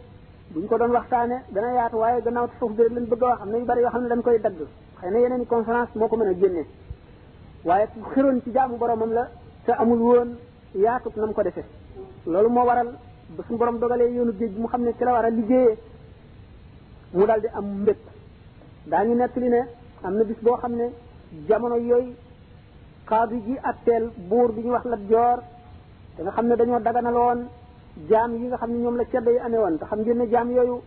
bu 0.54 0.60
ñu 0.60 0.66
ko 0.68 0.78
doon 0.78 0.92
waxtaane 0.96 1.36
dana 1.54 1.68
yaat 1.78 1.92
waaye 1.92 2.22
gannaaw 2.24 2.46
tasawuf 2.50 2.72
bi 2.76 2.82
rek 2.84 2.92
lañ 2.94 3.04
bëgg 3.10 3.22
a 3.24 3.28
wax 3.28 3.40
am 3.44 3.50
na 3.50 3.58
yu 3.58 3.64
bari 3.70 3.80
yoo 3.82 3.90
xam 3.90 4.02
ne 4.02 4.08
dañ 4.08 4.22
koy 4.22 4.38
dagg 4.44 4.56
xëy 5.00 5.10
na 5.10 5.18
yeneen 5.18 5.38
ni 5.40 5.46
conférence 5.46 5.92
moo 5.98 6.08
ko 6.08 6.16
mën 6.16 6.28
a 6.32 6.34
génne 6.40 6.64
waaye 7.66 7.86
ku 7.92 7.98
xiroon 8.10 8.40
ci 8.42 8.50
jaamu 8.54 8.76
boromam 8.78 9.12
la 9.12 9.24
te 9.64 9.72
amul 9.72 10.00
woon 10.08 10.28
yaatut 10.74 11.14
na 11.16 11.26
mu 11.26 11.32
ko 11.32 11.42
defee 11.42 11.64
loolu 12.26 12.48
moo 12.48 12.64
waral 12.64 12.90
ba 13.36 13.42
suñu 13.46 13.58
borom 13.58 13.78
dogalee 13.78 14.08
yoonu 14.14 14.32
géej 14.38 14.52
mu 14.60 14.66
xam 14.68 14.82
ne 14.84 14.92
ci 14.96 15.04
la 15.04 15.12
war 15.12 15.24
a 15.26 15.30
mu 15.30 17.26
daal 17.26 17.40
di 17.40 17.48
am 17.58 17.64
mbépp 17.82 18.02
daañu 18.86 19.14
nekk 19.14 19.34
li 19.42 19.48
ne 19.48 19.60
am 20.04 20.14
na 20.16 20.24
bis 20.24 20.40
boo 20.44 20.56
xam 20.62 20.72
ne 20.80 20.86
jamono 21.46 21.76
yooyu 21.76 22.14
xaadu 23.08 23.36
ji 23.46 23.54
atteel 23.70 24.04
buur 24.28 24.50
bi 24.54 24.60
ñu 24.64 24.70
wax 24.70 24.84
la 24.86 24.96
Joor 25.10 25.38
te 26.16 26.22
nga 26.22 26.32
xam 26.32 26.46
ne 26.46 26.54
dañoo 26.56 26.80
daganaloon 26.86 27.40
jaam 28.06 28.32
yi 28.36 28.46
nga 28.48 28.56
xam 28.56 28.70
ne 28.72 28.78
ñoom 28.78 28.96
la 28.96 29.04
ceddo 29.10 29.30
yi 29.30 29.38
amee 29.38 29.58
woon 29.58 29.78
te 29.78 29.84
xam 29.84 30.00
ngeen 30.00 30.18
ne 30.18 30.26
jaam 30.28 30.50
yooyu 30.52 30.80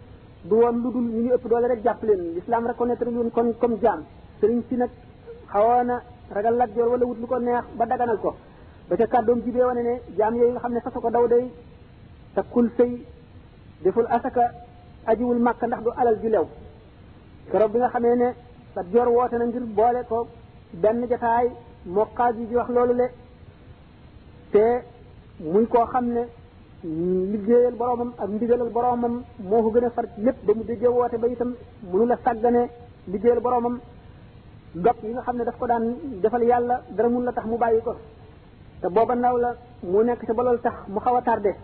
du 0.44 0.54
woon 0.56 0.76
lu 0.82 0.92
dul 0.92 1.04
ñu 1.04 1.20
ñu 1.26 1.34
ëpp 1.34 1.48
doole 1.50 1.68
rek 1.68 1.84
jàpp 1.84 2.04
leen 2.04 2.20
l'islam 2.36 2.68
reconnaître 2.68 3.04
leen 3.06 3.32
kon 3.32 3.54
comme 3.60 3.78
jaam 3.82 4.02
sëriñ 4.40 4.62
si 4.70 4.76
nag 4.76 4.90
xawoon 5.52 5.86
na 5.88 6.02
ragal 6.36 6.56
Lat 6.56 6.70
Joor 6.76 6.90
wala 6.92 7.06
wut 7.06 7.20
lu 7.22 7.28
ko 7.28 7.40
neex 7.40 7.64
ba 7.78 7.86
daganal 7.86 8.18
ko 8.20 8.36
ba 8.90 8.96
ca 8.98 9.08
kàddoom 9.08 9.40
jibee 9.44 9.64
wane 9.70 9.82
ne 9.84 9.94
jaam 10.18 10.36
yooyu 10.36 10.52
nga 10.52 10.60
xam 10.60 10.74
ne 10.74 10.80
fasa 10.80 11.00
ko 11.00 11.10
daw 11.10 11.28
day 11.28 11.46
takkul 12.36 12.70
sëy 12.78 13.06
deful 13.84 14.08
asaka 14.10 14.42
ajiwul 15.06 15.40
màkk 15.46 15.62
ndax 15.68 15.82
du 15.84 15.90
alal 16.00 16.18
ju 16.22 16.30
lew 16.30 16.46
keroog 17.52 17.72
bi 17.72 17.80
nga 17.80 17.90
xamee 17.90 18.16
ne 18.16 18.30
Lat 18.76 18.86
Joor 18.94 19.08
woote 19.16 19.36
na 19.38 19.46
ngir 19.46 19.66
boole 19.78 20.02
ko 20.10 20.28
benn 20.82 21.08
jataay 21.10 21.48
moqaat 21.86 22.36
yi 22.38 22.46
di 22.48 22.56
wax 22.56 22.70
loolu 22.76 22.94
le 23.02 23.08
te 24.54 24.66
muy 25.52 25.66
koo 25.74 25.86
xam 25.94 26.06
ne 26.18 26.24
liggéeyal 26.84 27.74
boromam 27.78 28.14
ak 28.18 28.30
ndigalal 28.30 28.70
boromam 28.74 29.22
moo 29.40 29.62
ko 29.64 29.70
gën 29.70 29.86
a 29.86 29.90
far 29.92 30.06
ci 30.16 30.22
lépp 30.22 30.38
ba 30.46 30.54
mu 30.56 30.64
déggee 30.64 30.88
woote 30.90 31.18
ba 31.18 31.28
itam 31.28 31.54
mënu 31.92 32.06
la 32.06 32.18
sàggane 32.24 32.70
liggéeyal 33.08 33.40
boromam 33.42 33.80
dog 34.74 34.96
yi 35.04 35.12
nga 35.14 35.22
xam 35.22 35.38
ne 35.38 35.44
daf 35.44 35.58
ko 35.60 35.66
daan 35.68 35.96
defal 36.22 36.42
yàlla 36.44 36.82
dara 36.90 37.10
mun 37.10 37.24
la 37.26 37.32
tax 37.34 37.46
mu 37.46 37.58
bàyyi 37.58 37.82
ko 37.82 37.94
te 38.82 38.88
booba 38.90 39.16
ndaw 39.16 39.38
la 39.38 39.56
mu 39.92 40.04
nekk 40.04 40.26
ci 40.26 40.34
ba 40.34 40.44
loolu 40.44 40.62
tax 40.62 40.74
mu 40.88 41.00
xaw 41.00 41.16
a 41.18 41.22
tardé 41.22 41.56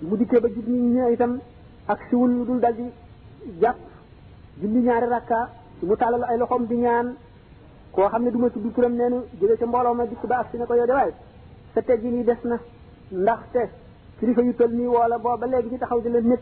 mu 0.00 0.16
dikkee 0.16 0.40
ba 0.40 0.48
jub 0.48 0.68
ñi 0.68 0.78
ñëw 0.94 1.12
itam 1.12 1.40
ak 1.86 1.98
dul 2.10 2.60
dal 2.60 2.74
di 2.76 2.84
jàpp 3.60 3.78
ñaari 4.62 5.06
rakka 5.06 5.48
mu 5.86 5.96
tàllalu 5.96 6.24
ay 6.30 6.38
loxoom 6.38 6.66
di 6.66 6.76
ñaan 6.76 7.16
koo 7.90 8.06
xam 8.08 8.22
ne 8.22 8.30
duma 8.30 8.44
ma 8.46 8.50
tudd 8.50 8.74
turam 8.74 8.94
neenu 8.94 9.18
jóge 9.40 9.56
ca 9.58 9.66
mbooloo 9.66 9.94
ma 9.94 10.06
dikk 10.06 10.24
ba 10.30 10.36
ak 10.38 10.46
si 10.50 10.56
ne 10.56 10.66
ko 10.66 10.74
yow 10.74 10.86
de 10.86 10.92
waay 10.92 11.10
sa 11.74 11.82
teggi 11.82 12.08
nii 12.10 12.24
des 12.24 12.40
na 12.44 12.56
ndaxte 13.10 13.68
kilifa 14.22 14.42
yu 14.46 14.52
toll 14.58 14.70
nii 14.78 14.86
woola 14.94 15.16
booba 15.24 15.46
léegi 15.50 15.68
ñu 15.72 15.78
taxaw 15.78 16.00
di 16.04 16.08
la 16.08 16.20
nét 16.20 16.38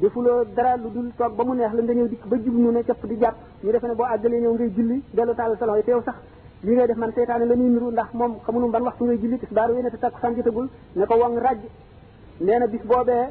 defuloo 0.00 0.44
dara 0.56 0.76
lu 0.82 0.88
dul 0.94 1.10
toog 1.18 1.32
ba 1.36 1.42
mu 1.44 1.54
neex 1.56 1.72
la 1.74 1.82
nga 1.82 1.94
ñëw 1.98 2.08
dikk 2.12 2.24
ba 2.30 2.36
jublu 2.44 2.68
ne 2.72 2.82
capp 2.84 3.02
di 3.10 3.16
jàpp 3.22 3.34
ñu 3.64 3.72
defe 3.72 3.86
ne 3.86 3.94
boo 3.94 4.04
àggalee 4.14 4.40
ñëw 4.40 4.52
ngay 4.54 4.70
julli 4.76 5.02
dellu 5.12 5.34
tàll 5.34 5.56
sa 5.58 5.66
loxo 5.66 5.78
yi 5.78 5.84
te 5.84 5.90
yow 5.90 6.02
sax 6.04 6.14
li 6.62 6.72
ngay 6.74 6.86
def 6.86 6.96
man 6.96 7.12
seytaane 7.12 7.44
la 7.44 7.54
ñuy 7.56 7.70
niru 7.70 7.90
ndax 7.90 8.12
moom 8.14 8.36
xamunum 8.44 8.70
ban 8.70 8.82
waxtu 8.82 9.04
ngay 9.04 9.18
julli 9.18 9.38
tisbaar 9.38 9.70
wéy 9.72 9.82
na 9.82 9.90
te 9.90 9.96
takku 9.98 10.18
sàn 10.20 10.34
jotagul 10.36 10.68
ne 10.94 11.04
ko 11.06 11.14
woŋ 11.14 11.38
raj 11.38 11.58
nee 12.40 12.58
na 12.58 12.66
bis 12.68 12.82
boobee 12.84 13.26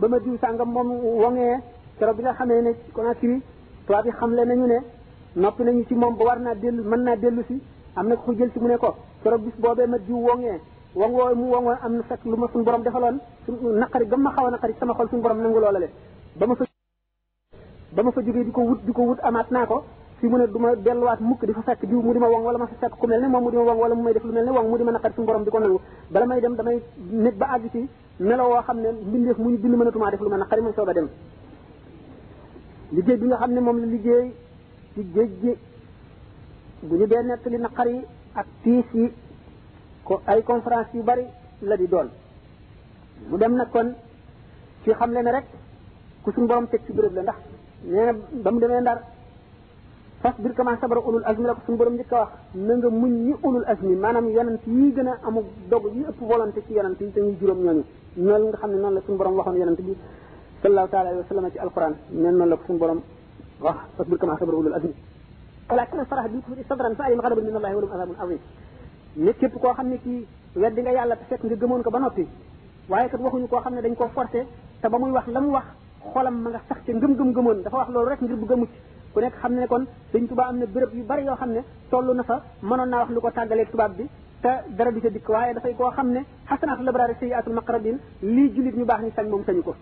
ba 0.00 0.08
ma 0.08 0.18
diw 0.20 0.38
sàngam 0.40 0.70
moom 0.70 0.88
woŋee 1.18 1.56
keroog 1.98 2.16
bi 2.16 2.22
nga 2.22 2.32
xamee 2.34 2.62
ne 2.62 2.74
Conakry 2.92 3.42
tubaab 3.86 4.06
yi 4.06 4.12
xamle 4.12 4.44
nañu 4.46 4.66
ne 4.66 4.78
noppi 5.34 5.64
nañu 5.64 5.84
ci 5.88 5.94
moom 5.96 6.14
ba 6.16 6.24
war 6.24 6.38
naa 6.38 6.54
dellu 6.54 6.82
mën 6.84 7.00
naa 7.02 7.16
dellu 7.16 7.42
si 7.48 7.60
am 7.96 8.06
na 8.08 8.14
ko 8.16 8.32
jël 8.36 8.50
si 8.52 8.58
mu 8.60 8.68
ne 8.68 8.76
ko 8.76 8.94
keroog 9.22 9.42
bis 9.42 9.54
boobee 9.58 9.86
ma 9.88 9.98
diw 9.98 10.16
woŋee 10.16 10.60
wangoo 10.96 11.34
mu 11.36 11.52
wangoo 11.52 11.76
am 11.84 11.92
na 11.96 12.02
fekk 12.08 12.24
lu 12.24 12.36
ma 12.36 12.46
suñu 12.50 12.64
borom 12.64 12.82
defaloon 12.82 13.18
suñu 13.46 13.78
naqari 13.78 14.06
gam 14.08 14.22
ma 14.22 14.30
xaw 14.32 14.46
a 14.46 14.50
naqari 14.50 14.74
sama 14.80 14.94
xol 14.94 15.08
suñu 15.10 15.20
borom 15.22 15.38
nangu 15.42 15.60
loolale 15.60 15.88
ba 16.38 16.46
ma 16.46 16.54
fa 16.54 16.64
ba 17.92 18.02
ma 18.02 18.10
fa 18.12 18.22
jógee 18.22 18.50
ko 18.50 18.60
wut 18.62 18.80
di 18.86 18.92
ko 18.92 19.02
wut 19.02 19.18
amaat 19.22 19.48
naa 19.50 19.66
ko 19.66 19.84
fii 20.20 20.28
mu 20.28 20.38
ne 20.38 20.46
du 20.46 20.58
ma 20.58 20.74
delluwaat 20.74 21.20
mukk 21.20 21.44
di 21.44 21.52
fa 21.52 21.62
fekk 21.68 21.84
jiw 21.86 22.00
mu 22.00 22.12
di 22.14 22.18
ma 22.18 22.28
wang 22.28 22.44
wala 22.46 22.58
ma 22.60 22.66
fa 22.66 22.74
fekk 22.80 22.98
ku 22.98 23.06
mel 23.06 23.20
ne 23.20 23.28
moom 23.28 23.42
mu 23.44 23.50
di 23.50 23.56
ma 23.56 23.62
wang 23.64 23.78
wala 23.82 23.94
mu 23.94 24.02
may 24.04 24.12
def 24.14 24.24
lu 24.24 24.32
mel 24.32 24.44
ne 24.44 24.50
wang 24.50 24.68
mu 24.70 24.76
di 24.78 24.84
ma 24.84 24.92
naqari 24.92 25.12
suñu 25.14 25.26
borom 25.26 25.42
di 25.44 25.50
ko 25.50 25.58
nangu 25.58 25.78
bala 26.10 26.26
may 26.26 26.40
dem 26.40 26.54
damay 26.56 26.82
nekk 27.10 27.36
ba 27.36 27.46
àgg 27.54 27.70
ci 27.72 27.88
melo 28.20 28.44
woo 28.52 28.62
xam 28.62 28.78
ne 28.80 28.88
mbindeef 29.06 29.36
mu 29.38 29.50
ñu 29.50 29.58
bind 29.58 29.74
mënatumaa 29.76 30.10
def 30.12 30.20
lu 30.20 30.28
ma 30.30 30.36
naqari 30.38 30.62
may 30.62 30.72
soog 30.72 30.88
a 30.88 30.92
dem 30.94 31.08
liggéey 32.92 33.18
bi 33.18 33.26
nga 33.26 33.36
xam 33.36 33.52
ne 33.52 33.60
moom 33.60 33.80
la 33.80 33.86
liggéey 33.86 34.32
ci 34.94 35.04
géej 35.14 35.28
gi 35.42 35.54
bu 36.86 36.96
ñu 36.96 37.06
dee 37.06 37.22
nettali 37.22 37.58
naqar 37.58 37.86
yi 37.86 38.00
ak 38.34 38.46
ko 40.06 40.20
ay 40.30 40.40
conférence 40.46 40.94
yu 40.94 41.02
bari 41.02 41.24
la 41.66 41.74
di 41.76 41.88
doon 41.90 42.08
mu 43.28 43.36
dem 43.36 43.54
na 43.58 43.66
kon 43.66 43.92
ci 44.84 44.90
xam 44.94 45.10
le 45.10 45.22
ne 45.22 45.30
rek 45.30 45.44
ku 46.22 46.30
suñu 46.32 46.46
borom 46.46 46.66
teg 46.68 46.80
ci 46.86 46.92
béréb 46.92 47.12
la 47.14 47.22
ndax 47.22 47.36
nee 47.82 48.04
na 48.06 48.12
ba 48.42 48.50
mu 48.50 48.58
demee 48.60 48.80
ndar 48.80 49.02
fas 50.22 50.34
bir 50.38 50.52
kama 50.54 50.78
sabara 50.80 51.00
ulul 51.04 51.24
azmi 51.26 51.44
la 51.44 51.54
ko 51.54 51.60
suñu 51.66 51.76
borom 51.76 51.94
njëkk 51.94 52.12
a 52.12 52.18
wax 52.18 52.32
na 52.54 52.74
nga 52.76 52.88
muñ 52.88 53.34
ulul 53.42 53.64
azmi 53.66 53.96
maanaam 53.96 54.28
yonent 54.30 54.62
yi 54.66 54.94
gën 54.94 55.08
a 55.08 55.18
amul 55.26 55.44
dog 55.68 55.90
yi 55.94 56.02
ëpp 56.06 56.20
volonté 56.20 56.62
ci 56.66 56.72
yonent 56.72 56.98
yi 57.00 57.10
te 57.12 57.20
ñuy 57.20 57.36
juróom 57.40 57.58
ñooñu 57.64 57.82
noonu 58.16 58.46
nga 58.46 58.56
xam 58.58 58.70
ne 58.70 58.76
noonu 58.78 58.94
la 58.94 59.00
suñu 59.02 59.16
borom 59.18 59.34
waxoon 59.34 59.56
yonent 59.58 59.80
bi 59.80 59.96
sallallahu 60.62 60.88
taala 60.90 61.08
alayhi 61.10 61.34
wa 61.34 61.50
ci 61.50 61.58
alquran 61.58 61.92
neen 62.10 62.36
noonu 62.36 62.50
la 62.50 62.56
ko 62.56 62.62
suñu 62.66 62.78
borom 62.78 63.02
wax 63.60 63.76
fas 63.96 64.04
bir 64.06 64.18
kama 64.18 64.36
sabara 64.38 64.56
ulul 64.58 64.72
azmi 64.74 64.94
walakin 65.68 65.98
saraha 66.08 66.28
bi 66.28 66.40
kufri 66.42 66.62
sadran 66.68 66.94
fa 66.94 67.04
alim 67.06 67.20
ne 69.16 69.32
képp 69.32 69.56
koo 69.60 69.72
xam 69.72 69.88
ne 69.88 69.96
kii 69.96 70.26
weddi 70.54 70.80
nga 70.82 70.92
yàlla 70.92 71.16
te 71.16 71.24
fekk 71.28 71.42
nga 71.44 71.56
gëmoon 71.56 71.82
ko 71.82 71.90
ba 71.90 71.98
noppi 71.98 72.26
waaye 72.88 73.08
kat 73.08 73.20
waxuñu 73.20 73.48
koo 73.48 73.60
xam 73.60 73.74
ne 73.74 73.80
dañ 73.82 73.94
koo 73.96 74.08
forcé 74.14 74.46
te 74.80 74.88
ba 74.88 74.98
muy 74.98 75.10
wax 75.10 75.26
la 75.28 75.40
mu 75.40 75.50
wax 75.52 75.64
xolam 76.12 76.34
ma 76.42 76.50
nga 76.50 76.60
sax 76.68 76.78
ca 76.84 76.92
ngëm-gëm 76.92 77.30
gëmoon 77.34 77.62
dafa 77.62 77.76
wax 77.78 77.88
loolu 77.90 78.08
rek 78.10 78.20
ngir 78.22 78.36
bëgg 78.36 78.52
a 78.52 78.56
mucc 78.56 78.72
ku 79.14 79.20
nekk 79.20 79.34
xam 79.40 79.52
ne 79.54 79.66
kon 79.66 79.84
sëñ 80.12 80.26
Tuubaa 80.26 80.48
am 80.48 80.58
ne 80.58 80.66
béréb 80.66 80.94
yu 80.94 81.02
bari 81.04 81.22
yoo 81.24 81.34
xam 81.36 81.50
ne 81.50 81.60
toll 81.90 82.14
na 82.14 82.22
fa 82.22 82.42
mënoon 82.62 82.88
naa 82.88 82.98
wax 83.00 83.10
lu 83.10 83.20
ko 83.20 83.30
tàggaleeg 83.30 83.70
tubaab 83.70 83.94
bi 83.96 84.04
te 84.42 84.48
dara 84.76 84.90
du 84.92 85.00
ca 85.00 85.08
dikk 85.08 85.28
waaye 85.28 85.54
dafay 85.54 85.74
koo 85.74 85.90
xam 85.90 86.10
ne 86.12 86.20
xasanaatul 86.48 86.84
labraari 86.84 87.14
sayyiaatul 87.18 87.54
maqrabin 87.54 87.96
lii 88.22 88.48
jullit 88.54 88.76
ñu 88.76 88.84
baax 88.84 89.00
ñu 89.02 89.10
sañ 89.16 89.28
moom 89.28 89.44
sañu 89.44 89.62
ko 89.62 89.74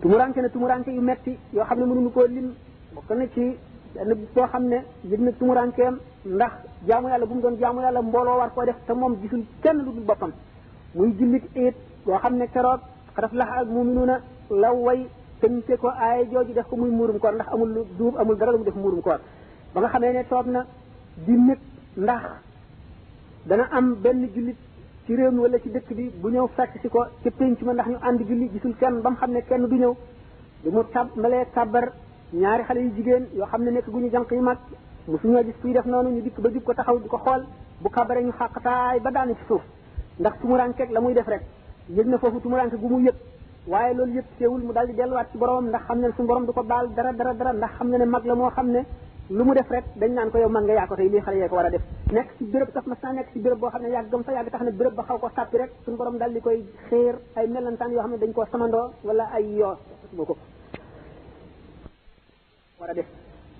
tumuranke 0.00 0.40
ne 0.90 0.94
yu 0.96 1.00
metti 1.00 1.38
yoo 1.54 1.64
xam 1.64 1.78
ne 1.80 1.84
mënuñu 1.86 2.10
koo 2.12 2.26
lim 2.26 2.54
bokk 2.94 3.10
na 3.16 3.26
ci 3.34 3.40
benn 3.96 4.14
bis 4.20 4.28
boo 4.36 4.46
xam 4.48 4.66
ne 4.68 4.80
yëg 5.08 5.20
na 5.20 5.32
tumurankeem 5.38 5.98
ndax 6.26 6.52
jaamu 6.86 7.08
yàlla 7.08 7.26
bu 7.26 7.34
mu 7.34 7.40
doon 7.40 7.56
jaamu 7.60 7.80
yàlla 7.80 8.02
mbooloo 8.02 8.36
war 8.38 8.50
koo 8.54 8.64
def 8.64 8.76
te 8.86 8.92
moom 8.94 9.16
gisul 9.22 9.42
kenn 9.62 9.78
lu 9.84 9.92
dul 9.94 10.04
boppam 10.04 10.32
muy 10.94 11.12
jullit 11.18 11.44
it 11.54 11.74
boo 12.04 12.18
xam 12.18 12.34
ne 12.36 12.46
keroog 12.48 12.80
xaraf 13.14 13.32
laxa 13.32 13.54
al 13.54 13.66
muminuuna 13.66 14.20
la 14.50 14.72
way 14.72 15.06
tënte 15.40 15.76
ko 15.76 15.88
aaye 15.88 16.24
jooju 16.30 16.52
def 16.54 16.66
ko 16.66 16.76
muy 16.76 16.90
muurum 16.90 17.18
koor 17.18 17.34
ndax 17.34 17.48
amul 17.52 17.68
lu 17.72 17.80
duub 17.98 18.16
amul 18.18 18.36
dara 18.36 18.52
lu 18.52 18.58
mu 18.58 18.64
def 18.64 18.74
muurum 18.74 19.00
koor 19.02 19.20
ba 19.74 19.80
nga 19.80 19.88
xamee 19.88 20.12
ne 20.12 20.24
toog 20.28 20.46
na 20.46 20.66
di 21.26 21.32
nit 21.32 21.58
ndax 21.96 22.22
dana 23.46 23.66
am 23.72 23.94
benn 24.02 24.28
jullit 24.34 24.56
ci 25.06 25.16
réew 25.16 25.30
mi 25.30 25.38
wala 25.40 25.58
ci 25.60 25.68
dëkk 25.70 25.92
bi 25.94 26.10
bu 26.20 26.28
ñëw 26.28 26.46
fekk 26.56 26.72
si 26.80 26.88
ko 26.88 27.06
ci 27.22 27.30
penc 27.30 27.62
ma 27.62 27.72
ndax 27.72 27.86
ñu 27.88 27.96
ànd 28.00 28.20
julli 28.28 28.48
gisul 28.52 28.74
kenn 28.76 29.00
ba 29.02 29.10
mu 29.10 29.16
xam 29.16 29.30
ne 29.32 29.40
kenn 29.42 29.66
du 29.68 29.74
ñëw 29.76 29.94
bi 30.64 30.70
mu 30.70 30.84
tab 30.92 31.08
malee 31.16 31.44
tabar 31.54 31.90
ñaari 32.32 32.64
xale 32.64 32.78
yu 32.82 32.90
jigéen 32.96 33.26
yoo 33.36 33.46
xam 33.46 33.62
ne 33.64 33.70
nekk 33.70 33.86
gu 33.86 33.98
ñu 33.98 34.08
jànq 34.10 34.30
yu 34.32 34.40
mag 34.42 34.56
mosuñoo 35.06 35.42
gis 35.44 35.54
kuy 35.60 35.72
def 35.72 35.84
noonu 35.84 36.08
ñu 36.10 36.22
dikk 36.22 36.40
ba 36.40 36.48
jub 36.50 36.62
ko 36.64 36.72
taxaw 36.74 36.98
di 36.98 37.06
ko 37.08 37.18
xool 37.18 37.44
bu 37.82 37.90
kabare 37.90 38.22
ñu 38.24 38.30
xàqataay 38.32 39.00
ba 39.00 39.10
daanu 39.10 39.34
ci 39.34 39.44
suuf 39.46 39.60
ndax 40.18 40.32
tumurankeeg 40.40 40.90
la 40.92 41.00
muy 41.00 41.12
def 41.12 41.26
rek 41.28 41.42
yëg 41.90 42.06
na 42.06 42.18
foofu 42.18 42.40
tumuranke 42.40 42.76
gu 42.76 42.88
mu 42.88 42.98
yëg 43.02 43.14
waaye 43.68 43.94
loolu 43.94 44.12
yëpp 44.14 44.26
teewul 44.38 44.62
mu 44.62 44.72
daal 44.72 44.86
di 44.86 44.94
delluwaat 44.94 45.28
ci 45.30 45.36
boromam 45.38 45.66
ndax 45.68 45.82
xam 45.84 45.98
ne 46.00 46.08
ne 46.08 46.46
du 46.46 46.52
ko 46.52 46.62
baal 46.62 46.88
dara 46.96 47.12
dara 47.12 47.34
dara 47.34 47.52
ndax 47.52 47.70
xam 47.76 47.88
ne 47.90 47.96
ne 47.98 48.04
mag 48.06 48.24
la 48.24 48.34
moo 48.34 48.48
xam 48.50 48.70
ne 48.70 48.82
lu 49.28 49.44
mu 49.44 49.52
def 49.54 49.68
rek 49.70 49.84
dañ 49.96 50.12
naan 50.14 50.30
ko 50.30 50.38
yow 50.38 50.48
mag 50.48 50.62
nga 50.64 50.72
yaa 50.72 50.86
ko 50.86 50.94
tey 50.96 51.08
lii 51.10 51.20
xale 51.20 51.36
yee 51.36 51.48
ko 51.48 51.56
war 51.56 51.66
a 51.66 51.70
def 51.70 51.82
nekk 52.12 52.30
si 52.38 52.44
béréb 52.44 52.70
sax 52.72 52.86
mas 52.86 52.98
naa 53.02 53.12
nekk 53.12 53.28
si 53.34 53.40
béréb 53.40 53.58
boo 53.58 53.68
xam 53.70 53.82
ne 53.82 53.88
yàggam 53.88 54.22
sax 54.24 54.34
yàgg 54.34 54.50
tax 54.50 54.62
na 54.62 54.70
béréb 54.70 54.94
ba 54.94 55.02
xaw 55.06 55.18
ko 55.18 55.28
sàppi 55.34 55.58
rek 55.58 55.70
suñu 55.84 55.96
borom 55.98 56.16
daal 56.18 56.32
di 56.32 56.40
koy 56.40 56.64
xéer 56.88 57.14
ay 57.36 57.46
melantaan 57.48 57.90
yoo 57.92 58.00
xam 58.00 58.10
ne 58.12 58.16
dañ 58.18 58.32
koo 58.32 58.44
samandoo 58.50 58.86
wala 59.04 59.24
ay 59.34 59.54
yoo 59.58 59.76
ko 60.26 60.36
war 62.82 62.90
a 62.90 62.94
def 62.94 63.06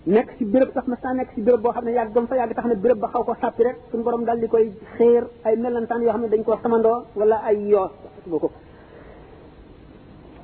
nekk 0.06 0.36
ci 0.38 0.44
béréb 0.44 0.70
sax 0.74 0.86
mas 0.88 0.98
naa 1.02 1.12
nekk 1.14 1.30
ci 1.34 1.40
béréb 1.42 1.60
boo 1.62 1.72
xam 1.72 1.84
ne 1.84 1.92
yàggam 1.92 2.26
fa 2.26 2.36
yàgg 2.36 2.54
tax 2.54 2.66
na 2.68 2.74
béréb 2.74 2.98
ba 2.98 3.08
xaw 3.08 3.24
ko 3.24 3.34
sàppi 3.40 3.62
rek 3.64 3.76
suñu 3.90 4.02
borom 4.04 4.24
daal 4.24 4.40
di 4.40 4.48
koy 4.48 4.72
xéer 4.96 5.24
ay 5.44 5.56
melantaan 5.56 6.00
yoo 6.02 6.12
xam 6.12 6.20
ne 6.22 6.28
dañ 6.28 6.42
koo 6.44 6.56
samandoo 6.62 6.96
wala 7.16 7.36
ay 7.48 7.58
yoos 7.72 7.90
atuma 8.18 8.38
ko 8.38 8.50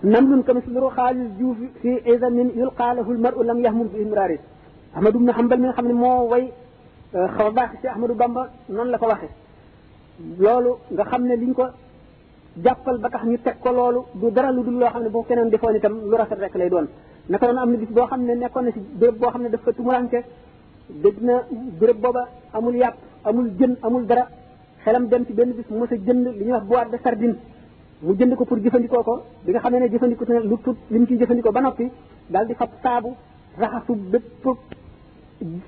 نمل 0.05 0.43
كمثل 0.47 0.79
خال 0.97 1.17
الجوف 1.23 1.57
في 1.83 1.91
عزم 2.07 2.37
يلقى 2.61 2.89
له 2.95 3.07
المرء 3.15 3.39
لم 3.51 3.59
يهمل 3.67 3.87
بإمراره 3.93 4.39
أحمد 4.97 5.15
بن 5.23 5.33
حنبل 5.37 5.59
من 5.61 5.73
خمن 5.77 5.93
مو 6.03 6.11
وي 6.33 6.45
خرباخ 7.37 7.71
سي 7.83 7.89
أحمد 7.95 8.11
بامبا 8.21 8.43
نون 8.77 8.87
لا 8.95 8.99
واخي 9.05 9.29
لولو 10.43 10.73
nga 10.95 11.05
xamne 11.11 11.35
liñ 11.43 11.51
ko 11.59 11.65
jappal 12.65 12.99
ba 13.03 13.09
tax 13.11 13.23
ñu 13.31 13.39
tek 13.47 13.57
ko 13.63 13.71
lolu 13.79 14.01
du 14.21 14.31
dara 14.37 14.51
lu 14.57 14.63
dul 14.67 14.75
lo 14.81 14.87
xamne 14.93 15.09
bo 15.15 15.25
keneen 15.29 15.49
defoon 15.51 15.75
itam 15.79 15.95
lu 16.11 16.17
rafet 16.21 16.39
rek 16.45 16.55
lay 16.61 16.69
doon 16.75 16.87
naka 17.29 17.47
noonu 17.47 17.61
am 17.61 17.71
na 17.73 17.77
bis 17.79 17.89
boo 17.95 18.07
xam 18.11 18.21
ne 18.27 18.35
nekkoon 18.35 18.63
na 18.65 18.71
si 18.75 18.81
béréb 18.99 19.19
boo 19.21 19.29
xam 19.31 19.43
ne 19.43 19.49
dafa 19.49 19.73
tumuranke 19.73 20.25
dëgg 21.03 21.17
na 21.23 21.45
béréb 21.81 22.01
booba 22.01 22.23
amul 22.53 22.75
yàpp 22.77 22.97
amul 23.25 23.49
jën 23.59 23.77
amul 23.83 24.07
dara 24.07 24.25
xelam 24.85 25.09
dem 25.09 25.27
ci 25.27 25.33
benn 25.35 25.53
bis 25.53 25.65
mu 25.71 25.79
mos 25.79 25.93
a 25.93 25.97
jënd 25.97 26.27
li 26.37 26.45
ñuy 26.45 26.53
wax 26.53 26.65
boîte 26.67 26.91
de 26.91 26.97
sardine 27.03 27.37
mu 28.03 28.15
jënd 28.17 28.35
ko 28.37 28.45
pour 28.45 28.59
jëfandikoo 28.63 29.03
ko 29.03 29.21
bi 29.45 29.51
nga 29.53 29.61
xam 29.61 29.73
ne 29.73 29.79
ne 29.79 29.89
jëfandikoo 29.91 30.25
na 30.29 30.41
lu 30.41 30.57
tut 30.65 30.77
li 30.91 30.99
mu 30.99 31.07
ciy 31.07 31.19
jëfandikoo 31.19 31.53
ba 31.53 31.61
noppi 31.61 31.91
daal 32.31 32.47
di 32.47 32.55
fab 32.55 32.71
saabu 32.83 33.09
raxasu 33.59 33.93
bépp 33.95 34.47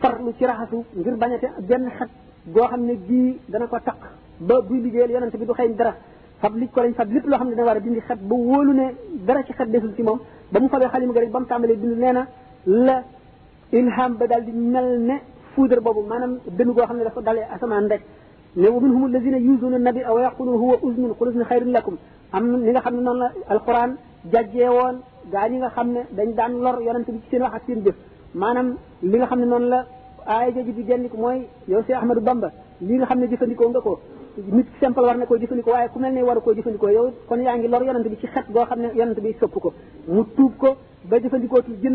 farlu 0.01 0.33
ci 0.39 0.45
raxasu 0.47 0.77
ngir 0.97 1.17
bañate 1.17 1.47
benn 1.69 1.91
xat 1.99 2.09
goo 2.47 2.67
xam 2.67 2.85
ne 2.87 2.95
bii 2.97 3.39
dana 3.49 3.67
ko 3.67 3.77
taq 3.85 3.99
ba 4.41 4.61
buy 4.63 4.81
liggéeyal 4.81 5.11
yonante 5.11 5.37
bi 5.37 5.45
du 5.47 5.53
xeeñ 5.53 5.75
dara 5.77 5.95
fab 6.41 6.57
li 6.57 6.69
ko 6.69 6.81
lañ 6.81 6.95
fab 6.95 7.13
lépp 7.13 7.27
loo 7.27 7.37
xam 7.37 7.49
ne 7.51 7.55
dana 7.55 7.67
war 7.67 7.77
a 7.77 7.81
dindi 7.81 8.01
xet 8.01 8.19
ba 8.19 8.35
wóolu 8.35 8.73
ne 8.73 8.95
dara 9.27 9.43
ci 9.45 9.53
xet 9.53 9.69
desul 9.71 9.93
ci 9.95 10.03
moom 10.03 10.19
ba 10.53 10.59
mu 10.59 10.69
fabee 10.69 10.89
xalima 10.93 11.13
gari 11.15 11.27
rek 11.27 11.33
ba 11.33 11.41
mu 11.41 11.47
tàmbalee 11.47 11.77
bind 11.79 11.97
nee 12.01 12.13
na 12.13 12.27
la 12.67 13.03
ilham 13.73 14.13
ba 14.19 14.27
daal 14.27 14.45
di 14.45 14.53
mel 14.53 14.99
ne 15.01 15.17
fuudar 15.55 15.81
boobu 15.81 16.03
maanaam 16.09 16.33
dënn 16.59 16.71
goo 16.75 16.83
xam 16.87 16.97
ne 16.99 17.05
dafa 17.05 17.21
dalee 17.23 17.47
asamaan 17.55 17.87
rek 17.93 18.03
ne 18.57 18.69
wa 18.69 18.81
minhum 18.81 19.05
alladina 19.05 19.39
yuzuna 19.39 19.79
nabi 19.79 20.01
aw 20.05 20.17
yaqulu 20.27 20.53
huwa 20.63 20.77
uznun 20.83 21.13
qul 21.17 21.29
uzni 21.29 21.45
xayrun 21.45 21.71
lakum 21.77 21.97
am 22.33 22.45
ni 22.65 22.71
nga 22.71 22.81
xam 22.81 22.95
ne 22.97 23.03
noonu 23.03 23.19
la 23.21 23.31
alquran 23.55 23.91
jajjee 24.33 24.69
woon 24.79 24.97
gaa 25.33 25.49
ñi 25.49 25.57
nga 25.59 25.71
xam 25.77 25.89
ne 25.93 26.01
dañ 26.17 26.31
daan 26.39 26.53
lor 26.65 26.83
yonent 26.83 27.07
bi 27.15 27.21
ci 27.23 27.29
seen 27.31 27.43
wax 27.43 27.55
ak 27.55 27.63
seen 27.67 27.83
jëf 27.85 27.95
maanaam 28.35 28.77
li 29.03 29.17
nga 29.19 29.27
xam 29.27 29.39
ne 29.41 29.47
noonu 29.53 29.69
la 29.69 29.87
aaya 30.27 30.51
jaji 30.57 30.73
di 30.73 30.83
jenniku 30.89 31.17
mooy 31.17 31.47
yow 31.69 31.83
si 31.87 31.93
ahmadou 31.93 32.23
bamba 32.23 32.49
li 32.81 32.95
nga 32.97 33.05
xam 33.07 33.21
ne 33.21 33.27
jëfandikoo 33.31 33.69
nga 33.69 33.81
ko 33.81 34.01
nit 34.51 34.67
simple 34.81 35.03
war 35.03 35.17
na 35.17 35.27
koo 35.27 35.37
jëfandikoo 35.39 35.73
waaye 35.73 35.89
ku 35.93 35.99
mel 35.99 36.13
ne 36.13 36.23
waru 36.23 36.41
koo 36.41 36.55
jëfandikoo 36.55 36.91
yow 36.91 37.07
kon 37.29 37.41
yaa 37.43 37.57
ngi 37.57 37.69
lor 37.69 37.83
yonent 37.83 38.07
bi 38.09 38.17
ci 38.21 38.27
xet 38.27 38.47
goo 38.55 38.65
xam 38.65 38.81
ne 38.81 38.89
yonent 38.99 39.21
bi 39.21 39.35
sopp 39.41 39.55
ko 39.61 39.73
mu 40.15 40.25
tuub 40.35 40.53
ko 40.59 40.75
ba 41.09 41.17
jëfandikootul 41.23 41.77
jën 41.83 41.95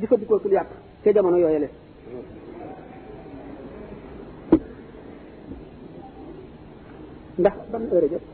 jëfandikootul 0.00 0.52
yàpp 0.56 0.70
ca 1.02 1.10
jamono 1.14 1.36
yooyale 1.38 1.68
ndax 7.40 7.54
ban 7.70 7.82
heure 7.92 8.08
jot 8.12 8.24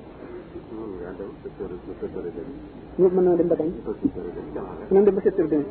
ñu 2.98 3.08
mën 3.14 3.22
na 3.24 3.36
dem 3.36 3.48
ba 3.48 3.56
kañ 3.56 3.68
mën 4.90 4.94
na 4.94 5.02
dem 5.06 5.14
ba 5.14 5.20
sept 5.22 5.38
heures 5.38 5.64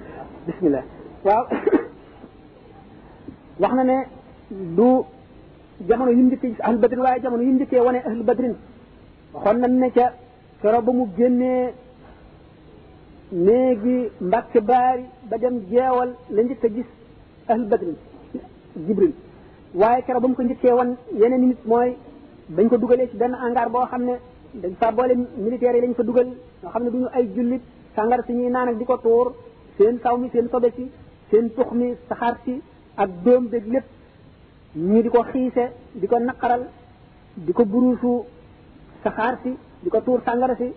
bismillah 0.45 0.83
waaw 1.25 1.43
wax 3.61 3.73
na 3.75 3.83
ne 3.83 3.97
du 4.77 5.01
jamono 5.87 6.11
yu 6.11 6.23
njëkkee 6.27 6.49
gis 6.49 6.61
ahlu 6.61 6.79
badrin 6.79 7.01
waaye 7.01 7.21
jamono 7.23 7.43
yu 7.43 7.53
njëkkee 7.53 7.79
wane 7.81 7.99
ahlu 8.07 8.23
badrin 8.23 8.55
waxoon 9.33 9.59
nañ 9.61 9.73
ne 9.79 9.89
ca 9.91 10.13
keroog 10.61 10.85
ba 10.85 10.91
mu 10.91 11.05
génnee 11.17 11.73
léegi 13.31 14.09
mbàkke 14.21 14.59
baari 14.61 15.03
ba 15.29 15.37
dem 15.37 15.59
jeewal 15.69 16.09
la 16.29 16.41
njëkk 16.43 16.63
a 16.65 16.67
gis 16.69 16.85
ahl 17.47 17.65
badrin 17.69 19.11
waaye 19.73 20.01
keroog 20.03 20.21
ba 20.21 20.27
mu 20.27 20.35
ko 20.35 20.43
njëkkee 20.43 20.73
wan 20.73 20.95
yeneen 21.19 21.47
nit 21.47 21.65
mooy 21.65 21.97
bañ 22.49 22.67
ko 22.69 22.77
dugalee 22.77 23.07
ci 23.09 23.17
benn 23.17 23.33
hangar 23.33 23.69
boo 23.69 23.85
xam 23.85 24.01
ne 24.03 24.15
dañ 24.61 24.73
fa 24.79 24.91
boole 24.91 25.15
militaires 25.37 25.75
yi 25.79 25.87
lañ 25.87 25.93
fa 25.97 26.03
dugal 26.03 26.27
nga 26.61 26.69
xam 26.69 26.83
ne 26.83 26.89
du 26.91 26.97
ñu 26.97 27.07
ay 27.13 27.25
jullit 27.35 27.61
sàngar 27.95 28.23
si 28.25 28.33
ñuy 28.33 28.49
naan 28.49 28.67
ak 28.69 28.77
di 28.77 28.85
ko 28.85 28.97
tuur 28.97 29.33
seen 29.77 29.99
saw 30.03 30.17
mi 30.17 30.29
seen 30.33 30.47
sobe 30.51 30.71
si 30.75 30.91
seen 31.31 31.49
tux 31.55 31.71
mi 31.71 31.95
saxaar 32.07 32.35
si 32.43 32.61
ak 32.95 33.09
doom 33.25 33.47
beeg 33.47 33.65
lépp 33.73 33.85
ñii 34.75 35.03
di 35.03 35.09
ko 35.09 35.21
xiise 35.23 35.65
di 35.93 36.07
ko 36.07 36.19
naqaral 36.19 36.63
di 37.33 37.51
ko 37.53 37.65
buruusu 37.65 38.23
saxaar 39.03 39.39
si 39.43 39.51
di 39.83 39.89
ko 39.89 40.01
tuur 40.01 40.19
sàngara 40.25 40.55
si 40.55 40.71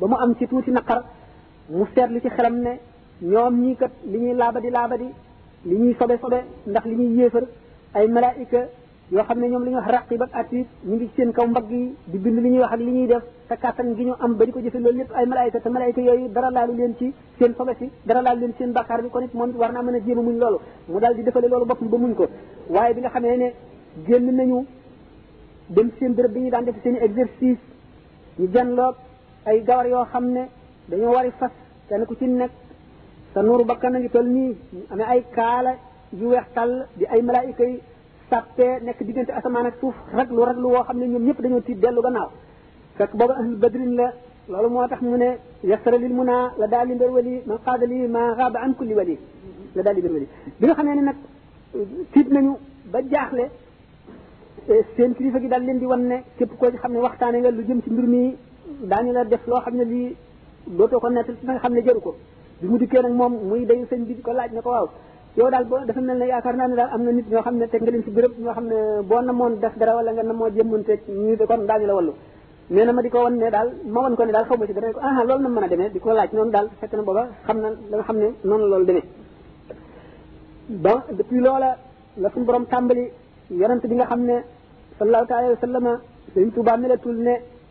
ba 0.00 0.06
mu 0.06 0.14
am 0.16 0.36
ci 0.38 0.46
tuuti 0.46 0.70
naqar 0.70 1.02
mu 1.68 1.86
seetlu 1.94 2.20
ci 2.20 2.28
xelam 2.30 2.60
ne 2.62 2.78
ñoom 3.22 3.54
ñii 3.62 3.76
kat 3.76 3.90
li 4.04 4.18
ñuy 4.18 4.34
laabadi 4.34 4.70
laabadi 4.70 5.06
li 5.64 5.74
ñuy 5.76 5.94
sobe 5.98 6.18
sobe 6.20 6.38
ndax 6.66 6.84
li 6.86 6.94
ñuy 6.94 7.16
yéefar 7.18 7.42
ay 7.94 8.06
malaayika 8.08 8.68
yoo 9.10 9.24
xam 9.24 9.38
ne 9.40 9.48
ñoom 9.48 9.64
li 9.64 9.70
ñuy 9.70 9.78
wax 9.80 9.90
raqib 9.90 10.22
ak 10.22 10.30
atiit 10.34 10.66
ñu 10.84 10.94
ngi 10.94 11.06
ci 11.08 11.12
seen 11.16 11.32
kaw 11.32 11.46
mbagg 11.46 11.70
yi 11.70 11.94
di 12.06 12.18
bind 12.18 12.38
li 12.38 12.50
ñuy 12.50 12.60
wax 12.60 12.72
ak 12.72 12.80
li 12.80 12.90
ñuy 12.92 13.06
def 13.08 13.22
te 13.48 13.56
kàttan 13.56 13.94
gi 13.96 14.04
ñu 14.04 14.14
am 14.18 14.34
ba 14.36 14.44
di 14.44 14.52
ko 14.52 14.60
jëfe 14.60 14.78
loolu 14.78 14.98
lépp 14.98 15.12
ay 15.14 15.26
malaayika 15.26 15.60
te 15.60 15.68
malaayika 15.68 16.00
yooyu 16.00 16.28
dara 16.28 16.50
laalu 16.50 16.74
leen 16.76 16.94
ci 16.98 17.12
seen 17.38 17.54
sobe 17.56 17.74
si 17.78 17.90
dara 18.04 18.22
laalu 18.22 18.40
leen 18.40 18.52
ci 18.52 18.58
seen 18.58 18.72
bàkkaar 18.72 19.02
bi 19.02 19.08
kon 19.08 19.22
it 19.22 19.34
moom 19.34 19.50
war 19.56 19.72
naa 19.72 19.82
mën 19.82 19.94
a 19.94 19.98
jéem 20.04 20.18
a 20.18 20.22
muñ 20.22 20.38
loolu 20.38 20.60
mu 20.88 20.98
daal 21.00 21.14
di 21.16 21.22
defale 21.24 21.48
loolu 21.48 21.66
boppam 21.66 21.88
ba 21.88 21.96
muñ 21.98 22.14
ko 22.14 22.28
waaye 22.68 22.94
bi 22.94 23.00
nga 23.00 23.10
xamee 23.10 23.36
ne 23.36 23.52
génn 24.06 24.30
nañu 24.36 24.64
dem 25.68 25.90
seen 25.98 26.12
béréb 26.14 26.32
bi 26.32 26.40
ñu 26.40 26.50
daan 26.50 26.64
def 26.64 26.76
seen 26.84 26.96
exercice 26.96 27.58
ñu 28.38 28.48
janloog 28.52 28.94
ay 29.46 29.62
gawar 29.64 29.86
yoo 29.88 30.04
xam 30.12 30.30
ne 30.32 30.48
dañoo 30.88 31.14
wari 31.16 31.30
fas 31.40 31.50
kenn 31.88 32.04
ku 32.06 32.14
ci 32.14 32.26
nekk 32.28 32.52
sa 33.34 33.42
nuuru 33.42 33.64
bakkan 33.64 33.94
a 33.94 33.98
ngi 33.98 34.08
tol 34.08 34.26
nii 34.36 34.52
amee 34.90 35.06
ay 35.12 35.22
kaala 35.36 35.72
yu 36.18 36.26
weex 36.30 36.46
tàll 36.54 36.72
di 36.98 37.04
ay 37.12 37.22
malaayika 37.22 37.64
yi 37.68 37.80
sàppee 38.30 38.80
nekk 38.84 39.00
diggante 39.06 39.32
asamaan 39.38 39.66
ak 39.66 39.76
suuf 39.80 39.94
raglu 40.16 40.42
raglu 40.48 40.68
woo 40.74 40.84
xam 40.86 40.98
ne 41.00 41.06
ñoom 41.06 41.24
ñëpp 41.26 41.40
dañoo 41.42 41.60
tiit 41.66 41.78
dellu 41.82 42.00
gannaaw 42.06 42.30
fekk 42.96 43.12
boobu 43.18 43.32
ahlul 43.32 43.56
badrin 43.62 43.92
la 44.00 44.06
loolu 44.50 44.68
moo 44.74 44.88
tax 44.88 45.00
mu 45.02 45.16
ne 45.16 45.28
yasara 45.64 45.96
lil 45.98 46.12
muna 46.18 46.36
la 46.60 46.66
daal 46.68 46.88
mbir 46.94 47.10
wali 47.16 47.42
ma 47.48 47.54
qaada 47.64 47.84
li 47.86 48.06
ma 48.14 48.20
xaaba 48.38 48.58
an 48.64 48.72
kulli 48.78 48.94
wali 48.94 49.16
la 49.76 49.82
daal 49.82 49.96
mbir 49.98 50.12
wali 50.16 50.28
bi 50.60 50.64
nga 50.66 50.74
xamee 50.76 50.94
ne 50.98 51.02
nag 51.08 51.16
tiit 52.12 52.28
nañu 52.34 52.52
ba 52.92 52.98
jaaxle 53.12 53.44
seen 54.96 55.14
kilifa 55.16 55.38
gi 55.40 55.48
daal 55.48 55.62
leen 55.66 55.78
di 55.80 55.86
wan 55.86 56.02
ne 56.10 56.16
képp 56.36 56.52
koo 56.58 56.70
xam 56.82 56.92
ne 56.92 56.98
waxtaane 56.98 57.38
nga 57.40 57.50
lu 57.50 57.62
jëm 57.68 57.80
ci 57.82 57.90
mbir 57.90 58.06
mi 58.06 58.22
daañu 58.90 59.12
la 59.12 59.24
def 59.24 59.44
loo 59.48 59.60
xam 59.60 59.74
ne 59.78 59.84
lii 59.92 60.16
dootoo 60.66 60.98
ko 61.00 61.08
nettal 61.10 61.34
ci 61.40 61.46
nga 61.46 61.58
xam 61.58 61.72
ne 61.72 61.80
jëru 61.80 62.00
ko 62.00 62.14
mu 62.62 62.78
dikkee 62.78 63.02
nag 63.02 63.12
moom 63.12 63.32
muy 63.48 63.64
dayu 63.66 63.84
sëñ 63.86 64.04
bi 64.06 64.14
ko 64.20 64.32
laaj 64.32 64.50
ne 64.52 64.60
ko 64.62 64.70
yow 65.36 65.48
daal 65.50 65.64
boo 65.64 65.78
dafa 65.86 66.00
mel 66.00 66.18
ne 66.18 66.26
yaakaar 66.26 66.56
naa 66.56 66.66
ne 66.66 66.80
am 66.82 67.02
na 67.04 67.10
nit 67.12 67.26
ñoo 67.28 67.40
xam 67.42 67.56
ne 67.56 67.66
teg 67.68 67.82
nga 67.82 67.90
leen 67.90 68.02
si 68.02 68.10
béréb 68.10 68.32
ñoo 68.38 68.52
xam 68.54 68.66
ne 68.66 68.74
boo 69.04 69.20
namoon 69.20 69.58
def 69.60 69.76
dara 69.76 69.94
wala 69.96 70.12
nga 70.12 70.22
namoo 70.22 70.48
jëmmante 70.50 70.94
ñu 71.08 71.36
de 71.36 71.44
kon 71.46 71.64
daañu 71.68 71.86
la 71.86 71.94
wallu 71.94 72.12
nee 72.70 72.84
na 72.84 72.92
ma 72.92 73.02
di 73.02 73.08
ko 73.10 73.18
wan 73.22 73.36
ne 73.36 73.50
daal 73.50 73.70
ma 73.84 74.00
wan 74.00 74.14
ko 74.16 74.24
ne 74.24 74.32
daal 74.32 74.44
xaw 74.46 74.56
ma 74.56 74.66
si 74.66 74.72
dara 74.72 74.86
ne 74.88 74.92
ko 74.92 75.00
ah 75.02 75.24
na 75.24 75.60
a 75.64 75.68
demee 75.68 75.90
di 75.90 75.98
ko 76.00 76.10
laaj 76.12 76.30
fekk 76.80 76.92
na 76.94 77.02
booba 77.02 77.28
xam 77.46 77.58
nga 77.60 78.02
xam 78.02 78.16
ne 78.16 78.28
noonu 78.44 78.66
loolu 78.70 78.86
demee 78.86 79.04
bon 80.68 80.98
depuis 81.12 81.40
loola 81.40 81.76
la 82.16 82.28
suñu 82.30 82.44
borom 82.44 82.66
tàmbali 82.66 83.06
yonent 83.50 83.82
bi 83.86 83.94
nga 83.94 84.06
xam 84.06 84.20
ne 84.24 84.36
sallallahu 84.98 85.26
taala 85.28 85.48
wa 85.48 85.56
sallama 85.60 85.92
sëñ 86.34 86.50
Tuubaa 86.52 86.76
ne 86.76 86.88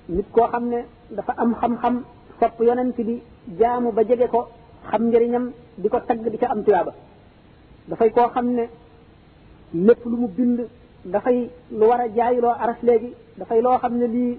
nit 0.07 0.25
koo 0.31 0.47
xam 0.47 0.65
ne 0.69 0.79
dafa 1.09 1.31
am 1.37 1.55
xam-xam 1.61 1.95
topp 2.39 2.55
yonent 2.67 2.95
di 2.99 3.15
jaamu 3.59 3.89
ba 3.97 4.03
jege 4.03 4.27
ko 4.33 4.39
xam 4.89 5.03
njëriñam 5.07 5.45
di 5.81 5.87
ko 5.89 5.99
tagg 6.07 6.21
di 6.31 6.37
ca 6.37 6.47
am 6.51 6.63
tuyaaba 6.63 6.91
dafay 7.89 8.09
koo 8.15 8.27
xam 8.35 8.47
ne 8.57 8.65
lépp 9.85 10.01
lu 10.05 10.17
mu 10.21 10.27
bind 10.37 10.59
dafay 11.13 11.37
lu 11.77 11.85
war 11.87 12.01
a 12.01 12.07
jaayiloo 12.17 12.49
aras 12.63 12.77
léegi 12.87 13.11
dafay 13.39 13.59
loo 13.61 13.77
xam 13.81 13.93
ne 13.99 14.07
lii 14.07 14.37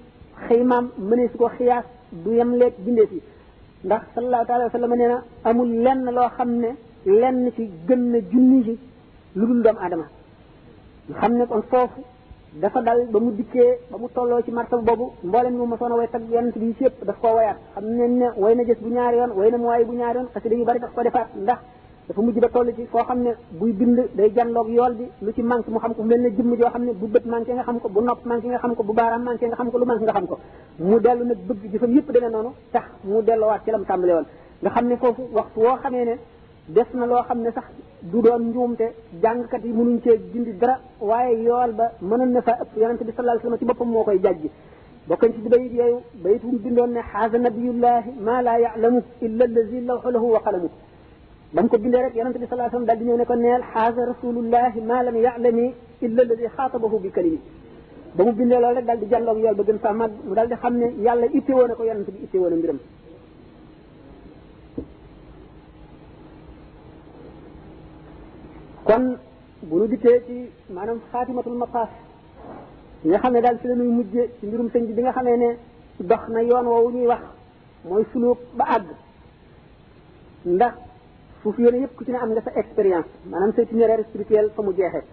xëymaam 0.49 0.87
mënee 1.09 1.29
si 1.33 1.37
ko 1.39 1.49
xiyaas 1.49 1.85
du 2.25 2.31
yem 2.39 2.53
lekk 2.61 2.75
bindee 2.85 3.07
si 3.09 3.19
ndax 3.85 4.03
sallallahu 4.15 4.45
alayhi 4.55 4.71
wa 4.73 4.77
sallam 4.79 4.95
nee 4.99 5.09
na 5.09 5.23
amul 5.49 5.71
lenn 5.85 6.05
loo 6.17 6.29
xam 6.37 6.51
ne 6.63 6.71
lenn 7.21 7.51
ci 7.57 7.65
gën 7.87 8.01
na 8.13 8.19
junni 8.31 8.63
ji 8.67 8.75
lu 9.35 9.47
dul 9.47 9.63
doomu 9.63 9.79
aadama 9.81 10.07
ñu 11.09 11.15
xam 11.21 11.33
ne 11.39 11.47
kon 11.47 11.63
foofu 11.63 12.01
dafa 12.61 12.81
dal 12.81 13.05
ba 13.13 13.19
mu 13.21 13.31
dikkee 13.37 13.77
ba 13.91 13.97
mu 14.01 14.09
tolloo 14.15 14.41
ci 14.43 14.51
martaba 14.51 14.83
boobu 14.83 15.13
mboolem 15.23 15.57
mu 15.57 15.67
mosoon 15.67 15.93
a 15.93 15.97
way 15.97 16.09
tag 16.09 16.23
yonent 16.31 16.57
bi 16.57 16.73
yëpp 16.81 17.05
daf 17.05 17.17
koo 17.21 17.35
wayaat 17.37 17.59
xam 17.75 17.85
nañ 17.85 18.11
ne 18.19 18.27
way 18.39 18.55
na 18.55 18.63
jës 18.63 18.79
bu 18.81 18.89
ñaari 18.89 19.17
yoon 19.17 19.33
way 19.37 19.51
na 19.51 19.59
mu 19.59 19.67
waay 19.67 19.85
bu 19.85 19.93
ñaari 19.93 20.19
yoon 20.21 20.29
xasida 20.35 20.55
yu 20.57 20.65
bari 20.65 20.79
daf 20.79 20.91
ko 20.95 21.03
defaat 21.03 21.29
ndax 21.37 21.59
dafa 22.09 22.21
mujj 22.23 22.39
ba 22.41 22.49
toll 22.49 22.73
ci 22.75 22.87
foo 22.87 23.05
xam 23.05 23.19
ne 23.25 23.37
buy 23.61 23.73
bind 23.73 23.99
day 24.17 24.33
janloog 24.35 24.69
yool 24.71 24.95
bi 24.95 25.05
lu 25.21 25.33
ci 25.35 25.43
manque 25.43 25.69
mu 25.69 25.79
xam 25.79 25.95
ko 25.95 26.03
mel 26.03 26.21
ne 26.23 26.29
jëmm 26.31 26.57
joo 26.57 26.69
xam 26.71 26.85
ne 26.85 26.93
bu 26.95 27.07
bët 27.07 27.27
manqué 27.27 27.53
nga 27.53 27.63
xam 27.63 27.79
ko 27.81 27.89
bu 27.91 28.01
nopp 28.01 28.25
manqué 28.27 28.47
nga 28.49 28.59
xam 28.59 28.75
ko 28.75 28.83
bu 28.83 28.93
baaraam 28.95 29.23
manqué 29.25 29.47
nga 29.47 29.55
xam 29.57 29.71
ko 29.71 29.79
lu 29.79 29.85
manqué 29.87 30.05
nga 30.05 30.13
xam 30.15 30.27
ko 30.27 30.39
mu 30.79 30.99
dellu 33.23 33.53
xam 34.63 34.87
ne 34.89 34.97
foofu 34.97 35.23
waxtu 35.33 35.61
def 36.75 36.89
na 36.95 37.07
loo 37.07 37.23
xam 37.29 37.39
ne 37.43 37.51
sax 37.55 37.65
du 38.03 38.21
doon 38.23 38.43
njuumte 38.51 38.85
jàngkat 39.23 39.63
yi 39.65 39.73
mënuñ 39.73 40.01
cee 40.05 40.17
dindi 40.33 40.53
dara 40.55 40.81
waaye 41.01 41.45
yool 41.45 41.73
ba 41.75 41.85
mënoon 42.01 42.33
na 42.33 42.41
fa 42.43 42.53
ëpp 42.63 42.77
yonente 42.77 43.05
bi 43.05 43.13
sallallahu 43.15 43.39
alayhi 43.39 43.47
wasallam 43.47 43.59
ci 43.59 43.65
boppam 43.65 43.89
moo 43.89 44.03
koy 44.05 44.19
jàjj 44.21 44.45
bokkañ 45.09 45.33
ci 45.35 45.49
bayit 45.49 45.73
yooyu 45.73 45.97
bayit 46.25 46.43
wu 46.45 46.59
bindoon 46.59 46.89
ne 46.91 47.01
xaasa 47.13 47.39
nabiyullahi 47.39 48.11
ma 48.27 48.43
la 48.43 48.55
ya'lamu 48.59 49.01
illa 49.23 49.45
allazi 49.45 49.81
lawxa 49.89 50.11
lahu 50.11 50.27
wa 50.33 50.41
qalamu 50.43 50.69
ba 51.55 51.63
ko 51.71 51.79
bindee 51.79 52.03
rek 52.03 52.15
yonente 52.17 52.39
bi 52.39 52.47
sallallahu 52.49 52.77
alayhi 52.77 52.89
wasallam 52.89 52.99
di 52.99 53.05
ñëw 53.11 53.17
ne 53.17 53.25
ko 53.25 53.35
neel 53.35 53.63
xaasa 53.73 54.01
rasulullahi 54.13 54.81
ma 54.81 55.03
lam 55.05 55.17
ya'lami 55.17 55.75
illa 56.03 56.23
allazi 56.23 56.47
xaatabahu 56.57 56.99
bi 57.03 57.11
kalimi 57.11 57.39
ba 58.17 58.25
mu 58.25 58.33
bindee 58.33 58.59
loolu 58.61 58.75
rek 58.77 58.85
daal 58.87 58.99
di 58.99 59.07
jàlloog 59.09 59.39
yool 59.39 59.55
ba 59.55 59.63
gën 59.63 59.79
faa 59.79 59.93
màgg 59.93 60.13
mu 60.27 60.35
daal 60.35 60.49
di 60.49 60.55
xam 60.57 60.75
ne 60.79 60.87
yàlla 61.07 61.27
itte 61.27 61.51
woon 61.55 61.75
ko 61.77 61.85
yonente 61.85 62.11
bi 62.11 62.25
itte 62.27 62.37
woon 62.39 62.57
mbiram 62.59 62.79
kon 68.89 69.05
bu 69.71 69.75
nu 69.81 69.87
dikkee 69.91 70.19
ci 70.27 70.35
maanaam 70.75 70.99
xaatimatul 71.11 71.57
maqaas 71.63 71.91
ñi 73.05 73.09
nga 73.09 73.19
xam 73.23 73.33
ne 73.35 73.41
daal 73.45 73.57
ci 73.61 73.67
lañuy 73.69 73.91
mujje 73.99 74.23
ci 74.39 74.47
mbirum 74.47 74.69
sëñ 74.73 74.83
bi 74.97 75.03
nga 75.03 75.13
xamee 75.17 75.37
ne 75.43 75.49
dox 76.11 76.23
na 76.35 76.41
yoon 76.51 76.67
woowu 76.73 76.91
ñuy 76.95 77.07
wax 77.13 77.23
mooy 77.89 78.05
suluuk 78.11 78.39
ba 78.59 78.65
àgg 78.77 78.87
ndax 80.57 80.75
suuf 81.41 81.57
yéene 81.59 81.79
yépp 81.83 81.97
ku 81.97 82.05
ci 82.05 82.11
ne 82.13 82.19
am 82.23 82.31
nga 82.33 82.43
sa 82.47 82.53
expérience 82.61 83.11
maanaam 83.31 83.53
sa 83.55 83.63
itinéraire 83.63 84.05
spirituel 84.09 84.47
fa 84.55 84.63
mu 84.63 84.73
jeexee 84.79 85.05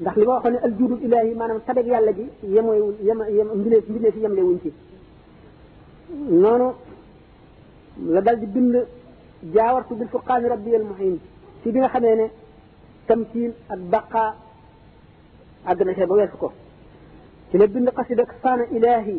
ndax 0.00 0.14
li 0.16 0.26
ma 0.26 0.32
waxoon 0.34 0.52
ne 0.54 0.58
aljudul 0.66 1.00
ilahi 1.06 1.34
maanaam 1.34 1.60
tabeg 1.66 1.86
yàlla 1.86 2.12
ji 2.12 2.24
yemoyul 2.54 2.94
yem 3.08 3.20
yem 3.36 3.48
mbileef 3.58 3.84
mbileef 3.88 4.16
yemle 4.22 4.42
wuñ 4.42 4.56
ci 4.62 4.70
noonu 6.42 6.68
la 8.14 8.20
dal 8.20 8.38
di 8.38 8.46
bind 8.46 8.74
jaawartu 9.54 9.94
bil 9.94 10.08
furqaani 10.12 10.46
rabbi 10.48 10.74
al 10.76 10.84
muhim 10.90 11.16
ci 11.62 11.72
bi 11.72 11.78
nga 11.80 11.88
xamee 11.88 12.16
ne 12.22 12.26
تمثيل 13.08 13.52
البقاء 13.72 14.36
عندنا 15.66 15.94
شيء 15.94 16.04
بغيرك 16.04 16.32
كلب 17.52 17.72
بن 17.72 17.88
قصد 17.88 18.20
كسان 18.20 18.60
إلهي 18.62 19.18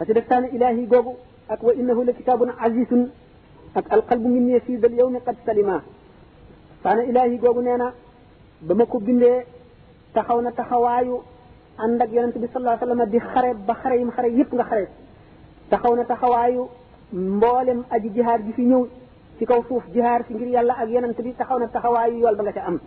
قصد 0.00 0.18
كسان 0.18 0.44
إلهي 0.44 0.86
قبو 0.86 1.14
أكو 1.50 1.70
إنه 1.70 2.04
لكتاب 2.04 2.50
عزيز 2.58 2.92
أك 3.76 3.92
القلب 3.92 4.26
مني 4.26 4.60
في 4.60 4.76
ذا 4.76 4.86
اليوم 4.86 5.18
قد 5.18 5.36
سلما 5.46 5.80
كسان 6.80 6.98
إلهي 6.98 7.36
قبو 7.38 7.60
نينا 7.60 7.92
بمكو 8.62 8.98
بن 8.98 9.18
لي 9.18 9.44
تخونا 10.14 10.50
تخوايو 10.50 11.22
عندك 11.78 12.12
يا 12.12 12.26
نبي 12.26 12.46
صلى 12.52 12.56
الله 12.60 12.70
عليه 12.70 12.82
وسلم 12.86 13.02
دي 13.02 13.20
خري 13.20 13.52
بخري 13.68 14.04
مخري 14.04 14.38
يب 14.40 14.62
خري 14.62 14.86
تخونا 15.70 16.02
تخوايو 16.02 16.68
مبولم 17.12 17.84
أجي 17.92 18.08
جهار 18.08 18.40
جي 18.40 18.52
في 18.52 18.62
نيو 18.62 18.88
في 19.38 19.46
كوفوف 19.46 19.82
جهار 19.94 20.22
في 20.22 20.34
نجري 20.34 20.52
يالله 20.52 20.82
أجي 20.82 20.92
يا 20.94 21.00
نبي 21.00 21.32
تخونا 21.32 21.66
تخوايو 21.66 22.18
يوال 22.18 22.34
بغاك 22.36 22.58
أمس 22.58 22.80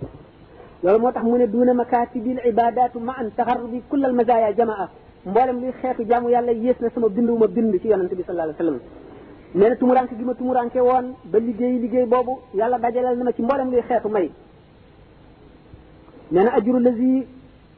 loolu 0.83 0.99
moo 1.01 1.11
tax 1.11 1.23
mu 1.23 1.37
ne 1.37 1.47
duuna 1.47 1.73
makaatibil 1.73 2.39
ibadaatu 2.51 2.99
ma 2.99 3.13
an 3.19 3.29
taxarrubi 3.37 3.79
kullal 3.89 4.13
mazaaya 4.19 4.51
jamaa 4.57 4.87
mboolem 5.25 5.57
luy 5.61 5.71
xeetu 5.81 6.03
jaamu 6.09 6.29
yàlla 6.29 6.51
yées 6.53 6.77
na 6.79 6.89
sama 6.95 7.09
bind 7.09 7.29
wu 7.29 7.37
ma 7.37 7.47
bind 7.47 7.81
ci 7.81 7.87
yonante 7.89 8.15
bi 8.15 8.23
sallallahu 8.25 8.47
alayhi 8.49 8.57
wasallam 8.59 8.79
nee 9.55 9.69
na 9.69 9.75
tumuranke 9.75 10.15
gi 10.17 10.23
ma 10.23 10.33
tumuranke 10.35 10.79
woon 10.79 11.15
ba 11.31 11.39
liggéey 11.39 11.79
liggéey 11.79 12.05
boobu 12.05 12.39
yàlla 12.53 12.77
dajaleel 12.79 13.17
na 13.17 13.23
ma 13.25 13.31
ci 13.33 13.41
mboolem 13.41 13.71
luy 13.71 13.81
xeetu 13.89 14.07
may 14.09 14.31
nee 16.31 16.43
na 16.45 16.51
ajuru 16.53 16.79
lazi 16.79 17.27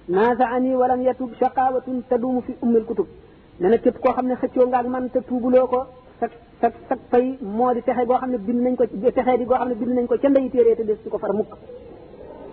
naasaani 0.07 0.75
walam 0.75 1.01
yatub 1.01 1.31
shaqawatun 1.39 2.03
tadumu 2.09 2.41
fi 2.41 2.53
ummil 2.61 2.85
kutub 2.85 3.07
nee 3.59 3.69
na 3.69 3.77
képp 3.79 3.97
koo 3.99 4.11
xam 4.13 4.27
ne 4.27 4.35
xëccoo 4.35 4.67
nga 4.67 4.77
ak 4.79 4.87
man 4.87 5.09
te 5.09 5.19
tuubuloo 5.27 5.67
ko 5.67 5.79
sak 6.19 6.31
sak 6.61 6.73
sak 6.89 6.99
fay 7.11 7.37
moo 7.41 7.73
di 7.73 7.81
texe 7.81 8.05
goo 8.05 8.17
xam 8.17 8.29
ne 8.31 8.37
bind 8.37 8.61
nañ 8.61 8.75
ko 8.77 8.83
texe 9.13 9.37
di 9.39 9.45
goo 9.45 9.55
xam 9.57 9.69
ne 9.69 9.73
bind 9.75 9.91
nañ 9.97 10.05
ko 10.07 10.15
ca 10.21 10.29
ndey 10.29 10.49
téere 10.51 10.75
te 10.75 10.83
des 10.83 10.97
ci 11.03 11.09
ko 11.09 11.17
far 11.17 11.33
mukk 11.33 11.49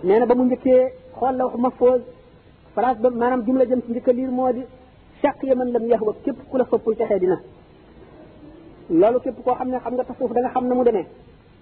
nee 0.03 0.19
na 0.19 0.25
ba 0.25 0.35
mu 0.35 0.43
njëkkee 0.45 0.87
xool 1.17 1.35
la 1.37 1.45
wax 1.45 1.55
mahfuz 1.59 2.01
phrase 2.73 2.99
ba 3.01 3.09
maanaam 3.09 3.43
jumla 3.45 3.65
jëm 3.65 3.81
ci 3.81 4.11
liir 4.15 4.31
moo 4.31 4.51
di 4.51 4.63
chaq 5.21 5.43
ya 5.43 5.55
man 5.55 5.71
lam 5.71 5.85
yahwa 5.87 6.13
képp 6.23 6.37
ku 6.49 6.57
la 6.57 6.65
soppul 6.69 6.95
texee 6.95 7.19
dina 7.19 7.37
loolu 8.89 9.19
képp 9.19 9.43
koo 9.43 9.53
xam 9.55 9.69
ne 9.69 9.79
xam 9.79 9.93
nga 9.93 10.03
tasawuf 10.05 10.31
da 10.33 10.39
nga 10.39 10.49
xam 10.49 10.67
na 10.67 10.73
mu 10.75 10.83
demee 10.83 11.05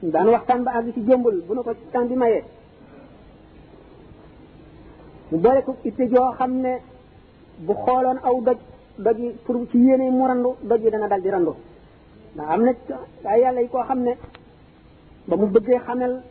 daan 0.02 0.28
waxtaan 0.30 0.64
ba 0.64 0.72
àgg 0.72 0.94
ci 0.94 1.02
jëmbul 1.04 1.42
bu 1.48 1.54
na 1.56 1.62
ko 1.64 1.74
ci 1.74 1.86
temps 1.92 2.06
bi 2.10 2.16
mayee 2.16 2.44
mu 5.32 5.38
boole 5.40 5.62
ko 5.64 5.76
itte 5.84 6.04
joo 6.08 6.32
xam 6.38 6.52
ne 6.62 6.78
bu 7.58 7.74
xooloon 7.74 8.18
aw 8.24 8.42
doj 8.46 8.58
doj 8.98 9.18
yi 9.20 9.32
pour 9.46 9.56
ci 9.72 9.78
yéene 9.80 10.12
mu 10.12 10.28
randu 10.28 10.50
doj 10.62 10.84
yi 10.84 10.90
dana 10.92 11.08
dal 11.08 11.22
di 11.22 11.30
randu 11.30 11.56
ndax 12.36 12.50
am 12.50 12.62
na 12.64 12.72
ay 13.26 13.42
yàlla 13.42 13.62
yi 13.62 13.68
koo 13.68 13.82
xam 13.84 14.00
ne 14.04 14.16
ba 15.28 15.36
mu 15.36 15.48
bëggee 15.48 15.80
xamal 15.86 16.22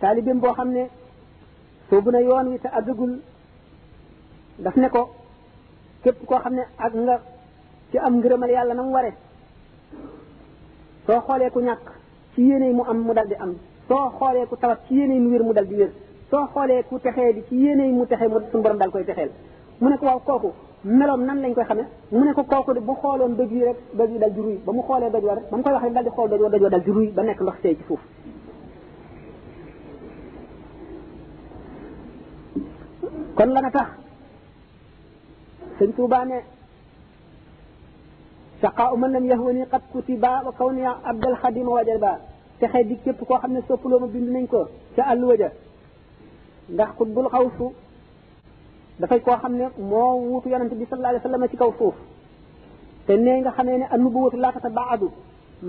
taalibeem 0.00 0.38
boo 0.40 0.52
xam 0.52 0.70
ne 0.72 0.88
soobu 1.90 2.10
na 2.10 2.18
yoon 2.20 2.46
wi 2.52 2.58
te 2.58 2.66
àggagul 2.78 3.18
daf 4.58 4.76
ne 4.76 4.88
ko 4.88 5.10
képp 6.02 6.24
koo 6.28 6.38
xam 6.38 6.54
ne 6.54 6.62
ak 6.78 6.92
nga 6.94 7.16
ci 7.90 7.98
am 7.98 8.14
ngërëmal 8.18 8.50
yàlla 8.50 8.74
na 8.74 8.82
mu 8.82 8.92
ware 8.94 9.12
soo 11.06 11.20
xoolee 11.26 11.50
ku 11.50 11.60
ñàkk 11.60 11.86
ci 12.34 12.42
yéene 12.48 12.72
mu 12.72 12.82
am 12.90 12.98
mu 13.06 13.12
dal 13.14 13.28
di 13.28 13.34
am 13.34 13.52
soo 13.88 14.10
xoolee 14.18 14.46
ku 14.46 14.56
tawat 14.56 14.78
ci 14.88 14.94
yéene 14.94 15.20
mu 15.20 15.30
wér 15.30 15.42
mu 15.44 15.52
dal 15.52 15.66
di 15.66 15.74
wér 15.74 15.90
soo 16.30 16.46
xoolee 16.52 16.82
ku 16.84 16.98
texee 16.98 17.32
di 17.34 17.42
ci 17.48 17.54
yéene 17.56 17.84
mu 17.92 18.04
texee 18.06 18.28
mu 18.28 18.38
suñu 18.50 18.62
borom 18.62 18.90
koy 18.90 19.04
texeel 19.04 19.30
mu 19.80 19.88
ne 19.88 19.96
ko 19.96 20.06
waaw 20.06 20.20
kooku 20.26 20.50
meloom 20.98 21.24
nan 21.26 21.38
lañ 21.42 21.54
koy 21.54 21.64
xamee 21.64 21.86
mu 22.10 22.24
ne 22.24 22.32
ko 22.32 22.42
kooku 22.44 22.72
de 22.72 22.80
bu 22.80 22.94
xooloon 22.94 23.36
doj 23.36 23.52
yi 23.52 23.62
rek 23.64 23.76
doj 23.98 24.10
yi 24.10 24.18
dal 24.18 24.32
di 24.32 24.40
ruy 24.40 24.56
ba 24.64 24.72
mu 24.72 24.82
xoolee 24.82 25.10
doj 25.10 25.24
wa 25.24 25.34
rek 25.34 25.46
ba 25.50 25.56
mu 25.56 25.62
koy 25.62 25.72
wax 25.74 25.90
dal 25.94 26.04
di 26.04 26.10
xool 26.10 26.28
doj 26.30 26.40
wa 26.40 26.48
doj 26.48 26.62
wa 26.62 26.68
dal 26.68 26.80
di 26.82 26.90
ruy 26.90 27.08
ba 27.16 27.22
nekk 27.22 27.40
ndox 27.42 27.54
seey 27.62 27.74
ci 27.76 27.84
suuf 27.86 28.00
kon 33.36 33.52
la 33.54 33.60
nga 33.62 33.70
tax 33.78 33.88
sëñ 35.78 35.90
Tuubaa 35.96 36.24
ne 36.30 36.38
saqaa 38.60 38.96
man 39.00 39.12
lam 39.14 39.24
yahwani 39.30 39.66
qad 39.72 39.82
kutiba 39.92 40.30
wa 40.46 40.52
kawni 40.58 40.82
abdal 41.10 41.34
xadima 41.42 41.70
wajaba 41.76 42.10
te 42.58 42.64
xëy 42.72 42.84
di 42.88 42.94
képp 43.04 43.20
koo 43.28 43.38
xam 43.42 43.52
ne 43.54 43.60
soppaloo 43.68 44.00
ma 44.02 44.06
bind 44.12 44.28
nañ 44.36 44.46
ko 44.52 44.60
ca 44.94 45.02
àlluwa 45.12 45.34
ja 45.40 45.48
ndax 46.74 46.90
xutbul 46.98 47.28
xawsu 47.34 47.66
dafay 49.00 49.20
koo 49.26 49.36
xam 49.42 49.52
ne 49.58 49.64
moo 49.90 50.12
wuutu 50.28 50.48
yonante 50.52 50.74
bi 50.80 50.86
sallallahu 50.88 51.12
alayhi 51.14 51.22
wa 51.24 51.32
sallam 51.32 51.48
ci 51.50 51.56
kaw 51.56 51.70
suuf 51.78 51.94
te 53.06 53.12
nee 53.16 53.38
nga 53.40 53.50
xamee 53.56 53.78
ne 53.78 53.86
annubuwatu 53.94 54.36
laa 54.42 54.52
tatabaadu 54.52 55.08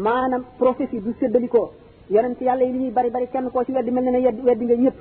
maanaam 0.05 0.43
prophétie 0.59 1.01
du 1.01 1.13
séddalikoo 1.19 1.67
yonante 2.09 2.41
yàlla 2.47 2.63
yi 2.65 2.73
li 2.73 2.79
ñuy 2.79 2.91
bari 2.91 3.09
bari 3.09 3.27
kenn 3.27 3.49
koo 3.51 3.63
ci 3.65 3.71
weddi 3.73 3.91
mel 3.91 4.03
ne 4.05 4.11
ne 4.11 4.29
weddi 4.47 4.65
nga 4.65 4.75
ñëpp 4.83 4.97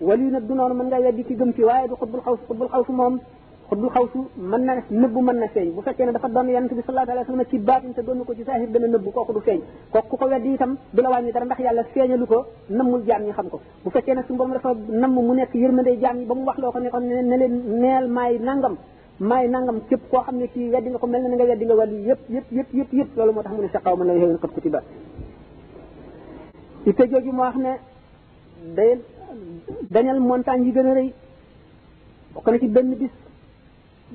wali 0.00 0.24
nag 0.30 0.44
du 0.48 0.54
noonu 0.54 0.74
mën 0.74 0.86
ngaa 0.88 1.00
weddi 1.02 1.24
ki 1.24 1.34
gëm 1.36 1.52
ci 1.52 1.62
waaye 1.62 1.88
du 1.88 1.94
xutbul 1.96 2.20
xaws 2.20 2.38
xutbul 2.48 2.68
xawsu 2.68 2.92
moom 2.92 3.20
xutbul 3.68 3.90
xawsu 3.90 4.24
mën 4.36 4.58
na 4.64 4.74
nëbbu 4.90 5.20
mën 5.22 5.36
na 5.36 5.46
feeñ 5.48 5.72
bu 5.74 5.82
fekkee 5.82 6.06
ne 6.06 6.12
dafa 6.12 6.28
doon 6.28 6.46
yonent 6.48 6.72
bi 6.72 6.80
sallallahu 6.86 7.10
alayhi 7.10 7.26
wa 7.28 7.34
sallam 7.34 7.44
ci 7.50 7.58
baatin 7.58 7.92
te 7.92 8.00
doon 8.02 8.24
ko 8.24 8.34
ci 8.34 8.42
saahir 8.44 8.68
dana 8.72 8.86
nëbbu 8.86 9.10
kooku 9.12 9.32
du 9.34 9.40
feeñ 9.40 9.60
kooku 9.92 10.08
ku 10.08 10.16
ko 10.16 10.24
weddi 10.26 10.54
itam 10.54 10.76
du 10.92 11.02
la 11.02 11.10
wàññi 11.10 11.32
dara 11.32 11.44
ndax 11.44 11.58
yàlla 11.60 11.84
feeñalu 11.92 12.26
ko 12.26 12.46
nammul 12.70 13.02
jaam 13.06 13.22
ñi 13.24 13.32
xam 13.32 13.48
ko 13.50 13.60
bu 13.84 13.90
fekkee 13.90 14.14
ne 14.14 14.22
suñu 14.26 14.38
borom 14.38 14.52
dafa 14.54 14.74
namm 14.88 15.12
mu 15.14 15.34
nekk 15.34 15.54
yërmande 15.54 16.00
jaam 16.00 16.16
ñi 16.18 16.24
ba 16.24 16.34
mu 16.34 16.44
wax 16.44 16.56
loo 16.58 16.70
ko 16.72 16.78
ne 16.78 16.88
ko 16.90 16.98
ne 16.98 17.36
leen 17.36 17.62
neel 17.80 18.08
maay 18.08 18.38
nangam 18.38 18.76
maay 19.20 19.48
nangam 19.48 19.80
képp 19.88 20.08
koo 20.10 20.22
xam 20.24 20.36
ne 20.38 20.48
ci 20.50 20.70
weddi 20.70 20.88
nga 20.88 20.98
ko 20.98 21.06
mel 21.08 21.22
na 21.22 21.28
nga 21.28 21.44
weddi 21.44 21.64
nga 21.66 21.74
wàllu 21.74 21.96
yëpp 22.08 22.20
yëpp 22.30 22.52
yëpp 22.52 22.72
yëpp 22.74 22.92
yëpp 22.92 23.16
loolu 23.16 23.32
moo 23.32 23.42
tax 23.42 23.52
mu 23.54 23.62
ne 23.62 23.68
saqaaw 23.68 23.96
mën 23.96 24.06
la 24.06 24.14
xëy 24.14 24.38
kat 24.40 24.50
kutiba 24.50 24.80
itte 26.86 27.02
jooju 27.10 27.32
dañal 29.90 30.20
montagne 30.20 30.64
yi 30.66 30.72
gën 30.72 30.86
a 30.86 30.94
rëy 30.94 31.12
bokk 32.34 32.46
na 32.50 32.58
ci 32.58 32.68
benn 32.68 32.94
bis 32.94 33.10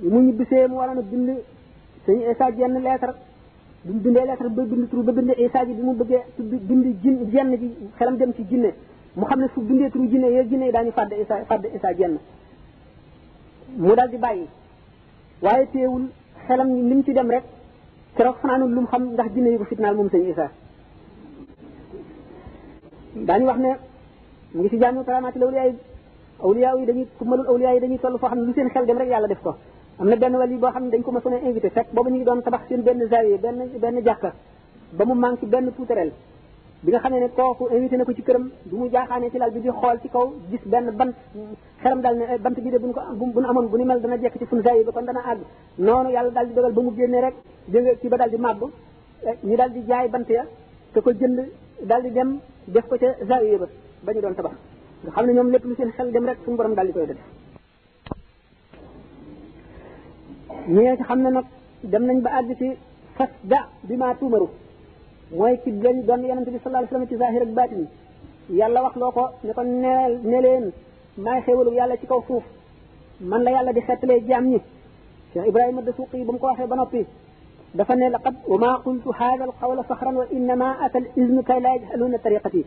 mu 0.01 0.19
ñu 0.21 0.31
bisee 0.33 0.67
mu 0.67 0.75
waroon 0.77 0.97
a 0.97 1.01
bind 1.01 1.29
sëñ 2.05 2.17
Isa 2.31 2.51
jenn 2.55 2.77
lettre 2.81 3.13
bi 3.83 3.93
mu 3.93 3.99
bindee 3.99 4.25
lettre 4.25 4.49
ba 4.49 4.61
bind 4.63 4.89
tur 4.89 5.03
ba 5.03 5.11
bind 5.11 5.33
Isa 5.37 5.65
ji 5.65 5.73
bi 5.73 5.81
mu 5.81 5.93
bëggee 5.95 6.21
bind 6.37 7.01
jin 7.03 7.29
jenn 7.31 7.55
ji 7.55 7.67
xelam 7.97 8.17
dem 8.17 8.33
ci 8.33 8.43
jinne 8.47 8.73
mu 9.15 9.25
xam 9.25 9.39
ne 9.39 9.47
su 9.53 9.61
bindee 9.61 9.89
turu 9.89 10.05
jinne 10.09 10.27
yooyu 10.27 10.49
jinne 10.49 10.65
yi 10.65 10.71
daañu 10.71 10.91
fàdd 10.91 11.13
Isa 11.13 11.45
fàdd 11.45 11.65
Isa 11.75 11.93
jenn 11.95 12.17
mu 13.77 13.93
daal 13.95 14.09
di 14.09 14.17
bàyyi 14.17 14.47
waaye 15.41 15.65
teewul 15.71 16.07
xelam 16.47 16.67
ni 16.69 17.03
ci 17.03 17.13
dem 17.13 17.29
rek 17.29 17.43
keroog 18.15 18.37
fanaanul 18.37 18.69
lu 18.71 18.81
mu 18.81 18.87
xam 18.87 19.03
ndax 19.13 19.27
jinne 19.33 19.47
yi 19.49 19.57
ko 19.57 19.63
fitnaal 19.63 19.95
moom 19.95 20.07
sëñ 20.09 20.29
Isa 20.31 20.49
daañu 23.15 23.45
wax 23.45 23.57
ne 23.59 23.79
ngi 24.55 24.69
ci 24.71 24.77
jaamu 24.81 25.03
karaamaati 25.03 25.39
lawliyaa 25.41 25.65
yi 25.69 25.75
awliyaa 26.47 26.73
yi 26.79 26.85
dañuy 26.89 27.05
kummalul 27.19 27.45
awliya 27.51 27.73
yi 27.75 27.79
dañuy 27.83 27.97
tollu 28.03 28.17
fo 28.21 28.27
xamni 28.29 28.45
lu 28.47 28.53
seen 28.55 28.69
xel 28.73 28.85
dem 28.85 28.97
rek 29.01 29.09
yàlla 29.11 29.27
def 29.31 29.41
ko 29.43 29.51
amna 29.99 30.15
ben 30.15 30.33
wali 30.35 30.55
bo 30.57 30.67
xamni 30.71 30.89
dañ 30.91 31.01
ko 31.03 31.11
ma 31.11 31.19
sonay 31.19 31.41
invité 31.43 31.69
tek 31.71 31.87
bobu 31.93 32.09
ñi 32.09 32.23
doon 32.23 32.41
tabax 32.41 32.61
seen 32.69 32.81
ben 32.81 32.99
zawi 33.11 33.37
ben 33.37 33.55
ben 33.81 34.03
jàkka 34.05 34.31
ba 34.93 35.05
mu 35.05 35.13
manqué 35.13 35.45
ben 35.45 35.71
pouterelle 35.75 36.13
bi 36.83 36.89
nga 36.91 36.99
xamee 36.99 37.19
ne 37.19 37.27
kooku 37.35 37.65
invité 37.75 37.97
nako 37.97 38.13
ci 38.13 38.21
kërëm 38.21 38.49
du 38.65 38.75
mu 38.77 38.87
jaxane 38.89 39.29
ci 39.31 39.37
lal 39.37 39.51
bi 39.51 39.59
di 39.59 39.69
xol 39.69 39.99
ci 40.01 40.07
kaw 40.09 40.31
gis 40.49 40.61
ben 40.65 40.89
ban 40.95 41.11
xaram 41.81 41.99
dal 42.01 42.15
ne 42.15 42.37
bant 42.39 42.55
bi 42.57 42.71
de 42.71 42.77
buñ 42.79 42.93
ko 42.93 43.01
buñ 43.13 43.43
amon 43.49 43.65
amoon 43.67 43.85
mel 43.87 43.99
dana 44.01 44.17
jekk 44.17 44.37
ci 44.37 44.45
fun 44.45 44.61
zawi 44.63 44.83
ba 44.85 44.91
kon 44.93 45.01
dana 45.05 45.19
ag 45.25 45.39
nonu 45.77 46.09
yàlla 46.11 46.29
dal 46.31 46.47
di 46.47 46.53
dogal 46.53 46.71
ba 46.73 46.81
mu 46.81 46.91
genné 46.95 47.19
rek 47.21 47.35
jënga 47.69 47.97
ci 48.01 48.07
ba 48.07 48.15
dal 48.17 48.29
di 48.29 48.37
màbb 48.37 48.63
ñi 49.43 49.55
dal 49.55 49.71
di 49.73 49.81
jaay 49.85 50.07
bant 50.09 50.29
ya 50.29 50.45
te 50.93 51.01
ko 51.01 51.11
jënd 51.11 51.39
dal 51.81 52.01
di 52.03 52.11
dem 52.11 52.39
def 52.67 52.87
ko 52.87 52.95
ci 52.97 53.05
zawi 53.27 53.57
ba 53.57 53.67
bañu 54.05 54.21
doon 54.23 54.35
tabax 54.39 54.55
nga 55.03 55.11
xam 55.15 55.25
ne 55.27 55.33
ñoom 55.35 55.49
lépp 55.53 55.65
lu 55.69 55.73
seen 55.77 55.91
xel 55.97 56.07
dem 56.13 56.25
rek 56.29 56.37
suñu 56.43 56.57
borom 56.57 56.73
daal 56.77 56.87
di 56.87 56.93
koy 56.93 57.07
def 57.09 57.19
ñi 60.73 60.81
nga 60.83 60.95
xam 61.09 61.19
ne 61.23 61.29
nag 61.35 61.45
dem 61.91 62.03
nañ 62.07 62.17
ba 62.25 62.29
àgg 62.39 62.49
ci 62.59 62.67
fas 63.17 63.31
da 63.51 63.59
bi 63.87 63.95
maa 64.01 64.13
tuumaru 64.19 64.47
mooy 65.37 65.55
ci 65.63 65.69
dañ 65.83 65.95
doon 66.07 66.21
yonente 66.29 66.51
bi 66.53 66.59
sallallahu 66.61 66.83
alayhi 66.83 66.93
wasallam 66.93 67.09
ci 67.11 67.15
zahir 67.21 67.41
ak 67.45 67.51
batin 67.57 67.83
yàlla 68.59 68.83
wax 68.85 68.95
loo 69.01 69.11
ko 69.17 69.23
ne 69.45 69.53
ko 69.57 69.61
neel 69.83 70.13
ne 70.31 70.39
leen 70.45 70.65
maay 71.23 71.41
xéwalu 71.45 71.71
yàlla 71.77 71.95
ci 72.01 72.07
kaw 72.07 72.21
suuf 72.27 72.43
man 73.29 73.41
la 73.45 73.49
yàlla 73.55 73.71
di 73.73 73.81
xettalee 73.87 74.19
jaam 74.29 74.45
ñi 74.51 74.59
cheikh 75.33 75.45
ibrahima 75.49 75.81
da 75.81 75.91
suuqi 75.97 76.23
bu 76.25 76.31
mu 76.33 76.39
ko 76.41 76.47
waxee 76.47 76.67
ba 76.71 76.75
noppi 76.75 77.01
dafa 77.77 77.93
ne 77.95 78.05
laqad 78.09 78.35
wa 78.51 78.57
maa 78.63 78.75
qultu 78.83 79.09
haada 79.19 79.43
alqawla 79.49 79.81
sahran 79.89 80.15
wa 80.21 80.25
innama 80.37 80.67
ata 80.85 80.97
al 81.03 81.07
iznu 81.21 81.41
kay 81.47 81.59
la 81.63 81.69
yajhaluna 81.75 82.17
tariqati 82.25 82.63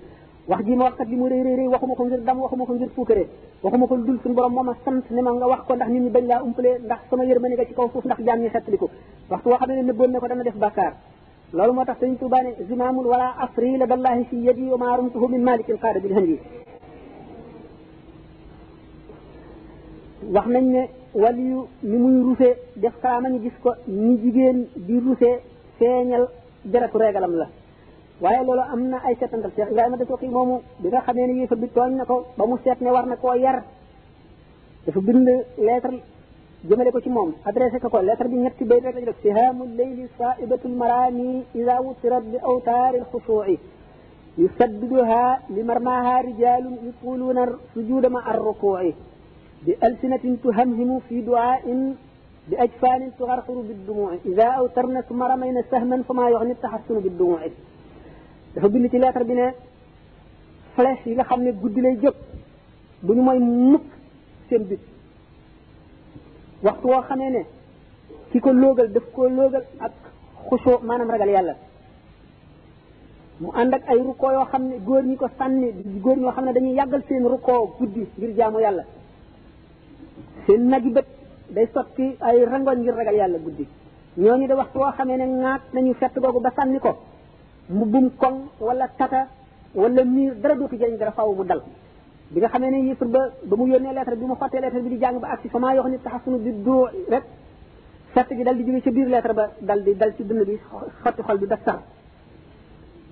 wax 0.48 0.64
ji 0.64 0.74
ma 0.74 0.84
wax 0.86 0.96
kat 0.96 1.08
li 1.08 1.16
mu 1.16 1.28
rëy 1.28 1.42
rëy 1.44 1.56
rëy 1.60 1.68
waxuma 1.68 1.94
ko 1.94 2.04
ngir 2.04 2.22
dam 2.24 2.38
waxuma 2.40 2.64
ko 2.64 2.72
ngir 2.74 2.88
fuukare 2.96 3.24
waxuma 3.62 3.86
ko 3.88 3.94
dul 3.96 4.18
suñu 4.22 4.34
borom 4.34 4.52
mooma 4.56 4.74
sant 4.84 5.04
ne 5.10 5.20
ma 5.20 5.30
nga 5.32 5.46
wax 5.48 5.60
ko 5.68 5.74
ndax 5.76 5.88
nit 5.92 6.00
ñi 6.02 6.10
bañ 6.10 6.24
laa 6.26 6.42
umpale 6.42 6.70
ndax 6.84 7.00
sama 7.10 7.24
yërmani 7.28 7.54
nga 7.54 7.64
ci 7.68 7.74
kaw 7.76 7.88
suuf 7.92 8.04
ndax 8.04 8.18
jaam 8.26 8.40
ñi 8.40 8.48
xettaliku 8.48 8.86
waxtu 9.30 9.48
woo 9.48 9.58
xam 9.60 9.68
ne 9.70 9.82
nëbboon 9.82 10.08
na 10.10 10.20
ko 10.20 10.26
dana 10.28 10.42
def 10.42 10.54
bàkkaar 10.56 10.92
loolu 11.52 11.72
moo 11.72 11.84
tax 11.84 11.96
sëñ 12.00 12.12
Tuubaa 12.18 12.42
ne 12.42 12.50
zimaamul 12.68 13.06
wala 13.06 13.28
asri 13.44 13.76
la 13.76 13.86
dallahi 13.86 14.24
fi 14.24 14.36
yadi 14.46 14.68
wa 14.72 14.78
maarumtuhu 14.78 15.28
min 15.28 15.40
malik 15.42 15.68
alqaada 15.68 16.00
bil 16.00 16.14
handi 16.16 16.36
wax 20.34 20.46
nañ 20.48 20.64
ne 20.70 20.82
waliyu 21.22 21.60
ni 21.82 21.96
muy 21.98 22.22
rusee 22.24 22.56
def 22.76 22.94
karaama 23.02 23.28
ñu 23.28 23.38
gis 23.44 23.56
ko 23.62 23.74
ni 23.86 24.16
jigéen 24.16 24.66
di 24.86 24.96
rusee 24.98 25.40
feeñal 25.78 26.26
deratu 26.64 26.96
regalam 26.98 27.34
la 27.36 27.46
waaye 28.22 28.40
loolu 28.46 28.62
am 28.72 28.82
na 28.90 28.96
ay 29.06 29.14
seetantal 29.20 29.52
cheikh 29.56 29.70
ibrahima 29.72 29.96
da 29.96 30.04
toqi 30.04 30.28
moomu 30.28 30.56
bi 30.82 30.88
nga 30.88 31.00
xamee 31.06 31.26
ne 31.28 31.34
yéefar 31.40 31.58
bi 31.62 31.68
tooñ 31.76 31.90
na 31.98 32.04
ko 32.04 32.16
ba 32.38 32.44
mu 32.48 32.56
seet 32.64 32.78
ne 32.80 32.90
war 32.90 33.06
na 33.06 33.16
koo 33.16 33.34
yar 33.44 33.58
dafa 34.86 35.00
bind 35.06 35.28
lettre 35.66 35.96
jëmale 36.68 36.90
ko 36.94 37.00
ci 37.04 37.08
moom 37.10 37.30
adressé 37.48 37.78
ko 37.80 37.88
ko 37.88 37.98
lettre 38.08 38.26
bi 38.28 38.36
ñetti 38.44 38.64
bay 38.64 38.80
rek 38.84 38.94
la 38.98 39.02
def 39.08 39.18
sihamu 39.22 39.62
leyli 39.78 40.06
saibatu 40.18 40.66
lmarami 40.68 41.44
ida 41.60 41.74
wutirat 41.84 42.24
bi 42.32 42.36
awtaari 42.50 42.98
lxushuci 43.04 43.58
يسددها 44.44 45.24
لمرماها 45.56 46.14
رجال 46.28 46.64
يطولون 46.88 47.38
السجود 47.46 48.04
مع 48.16 48.22
الركوع 48.34 48.80
بألسنة 49.64 50.24
تهمهم 50.44 50.90
في 51.08 51.16
دعاء 51.30 51.64
بأجفان 52.50 53.00
تغرقر 53.18 53.56
بالدموع 53.68 54.10
إذا 54.30 54.46
أوترن 54.60 54.96
ثم 55.08 55.20
رمينا 55.30 55.62
سهما 55.70 55.96
فما 56.08 56.24
يغني 56.30 56.52
التحسن 56.52 56.96
بالدموع 57.04 57.40
dafa 58.54 58.68
bind 58.68 58.88
ci 58.88 58.98
lettre 58.98 59.24
bi 59.24 59.34
ne 59.34 59.54
flèche 60.74 61.08
yi 61.08 61.14
nga 61.14 61.24
xam 61.24 61.42
ne 61.42 61.52
guddi 61.52 61.80
lay 61.80 61.96
jóg 62.02 62.14
bu 63.02 63.12
ñu 63.14 63.22
mooy 63.22 63.38
mukk 63.38 63.84
seen 64.48 64.62
bit 64.64 64.80
waxtu 66.62 66.86
woo 66.86 67.02
ne 67.16 67.42
ki 68.30 68.40
ko 68.40 68.52
loogal 68.52 68.88
daf 68.90 69.04
ko 69.14 69.28
loogal 69.28 69.64
ak 69.80 69.92
xusoo 70.48 70.78
maanaam 70.82 71.10
ragal 71.10 71.28
yàlla 71.28 71.54
mu 73.40 73.48
ànd 73.54 73.74
ak 73.74 73.82
ay 73.88 73.98
rukkoo 73.98 74.30
yoo 74.32 74.44
xam 74.46 74.62
ne 74.68 74.78
góor 74.78 75.02
ñi 75.04 75.16
ko 75.16 75.26
sànni 75.38 75.72
góor 76.00 76.16
ñoo 76.18 76.32
xam 76.32 76.44
ne 76.46 76.52
dañuy 76.52 76.74
yàggal 76.76 77.02
seen 77.08 77.24
rukkoo 77.26 77.66
guddi 77.78 78.06
ngir 78.16 78.32
jaamu 78.36 78.60
yàlla 78.60 78.84
seen 80.46 80.68
nag 80.68 80.84
yi 80.84 80.92
bët 80.92 81.06
day 81.50 81.68
sotti 81.72 82.16
ay 82.20 82.44
rangoñ 82.44 82.78
ngir 82.80 82.94
ragal 82.94 83.14
yàlla 83.16 83.38
guddi 83.38 83.66
ñooñu 84.16 84.46
de 84.48 84.54
waxtu 84.54 84.78
woo 84.78 84.92
xamee 84.96 85.16
ne 85.16 85.26
ŋaat 85.42 85.60
nañu 85.74 85.94
fett 85.94 86.18
googu 86.18 86.40
ba 86.40 86.50
sànni 86.56 86.78
ko 86.80 86.96
mu 87.70 87.84
mbubbum 87.84 88.10
koŋ 88.16 88.34
wala 88.60 88.88
tata 88.88 89.26
wala 89.74 90.04
miir 90.04 90.34
dara 90.40 90.54
dootu 90.56 90.76
jëriñ 90.78 90.96
dara 90.98 91.12
faaw 91.12 91.34
mu 91.34 91.44
dal 91.44 91.62
bi 92.32 92.38
nga 92.40 92.48
xamee 92.48 92.70
ne 92.70 92.88
yëfar 92.90 93.08
ba 93.08 93.20
ba 93.44 93.54
mu 93.56 93.66
yónnee 93.66 93.92
lettre 93.92 94.16
bi 94.16 94.24
mu 94.26 94.34
xottee 94.40 94.60
lettre 94.60 94.80
bi 94.82 94.88
di 94.88 94.98
jàng 94.98 95.18
ba 95.20 95.28
agsi 95.32 95.48
famaa 95.48 95.74
yox 95.74 95.86
ni 95.88 95.98
taxasunu 95.98 96.38
bi 96.38 96.52
doo 96.62 96.88
rek 97.10 97.24
fett 98.14 98.28
gi 98.36 98.42
dal 98.42 98.56
di 98.56 98.64
jóge 98.64 98.80
ca 98.82 98.90
biir 98.90 99.08
lettre 99.08 99.34
ba 99.34 99.50
dal 99.60 99.82
di 99.82 99.94
dal 99.94 100.14
ci 100.16 100.24
dënn 100.24 100.44
bi 100.44 100.58
xotti 101.02 101.22
xol 101.22 101.38
bi 101.38 101.46
daf 101.46 101.60
sax 101.64 101.80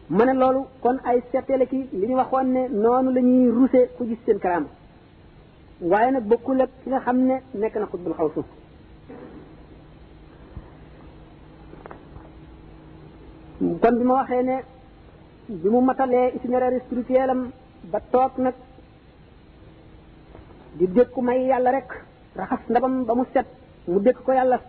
ma 0.09 0.25
ne 0.25 0.33
loolu 0.33 0.65
kon 0.81 0.97
ay 1.05 1.23
settee 1.31 1.59
la 1.59 1.67
ki 1.67 1.89
li 1.93 2.07
ñu 2.07 2.15
waxoon 2.17 2.45
ne 2.53 2.69
noonu 2.71 3.11
lañuy 3.11 3.41
ñuy 3.43 3.51
rusé 3.51 3.91
ku 3.99 4.05
gis 4.07 4.19
seen 4.25 4.39
karaama 4.39 4.69
waaye 5.81 6.11
nag 6.13 6.25
bokkul 6.29 6.61
ak 6.63 6.71
ki 6.83 6.89
nga 6.91 7.01
xam 7.01 7.19
ne 7.27 7.35
nekk 7.53 7.75
na 7.77 7.87
xutbul 7.91 8.15
xaw 8.15 8.29
suuf 8.35 8.47
kon 13.61 13.93
bi 13.99 14.05
ma 14.05 14.15
waxee 14.15 14.43
ne 14.43 14.57
bi 15.49 15.69
mu 15.71 15.81
matalee 15.81 16.33
itinéraire 16.37 16.81
spirituel 16.81 17.31
am 17.31 17.51
ba 17.93 18.01
toog 18.13 18.33
nag 18.39 18.55
di 20.79 20.87
dékku 20.87 21.21
may 21.23 21.47
yàlla 21.49 21.71
rek 21.71 21.89
raxas 22.37 22.59
ndabam 22.69 23.05
ba 23.07 23.15
mu 23.15 23.25
set 23.33 23.47
mu 23.87 23.99
dékk 24.01 24.21
ko 24.25 24.33
yàlla 24.33 24.61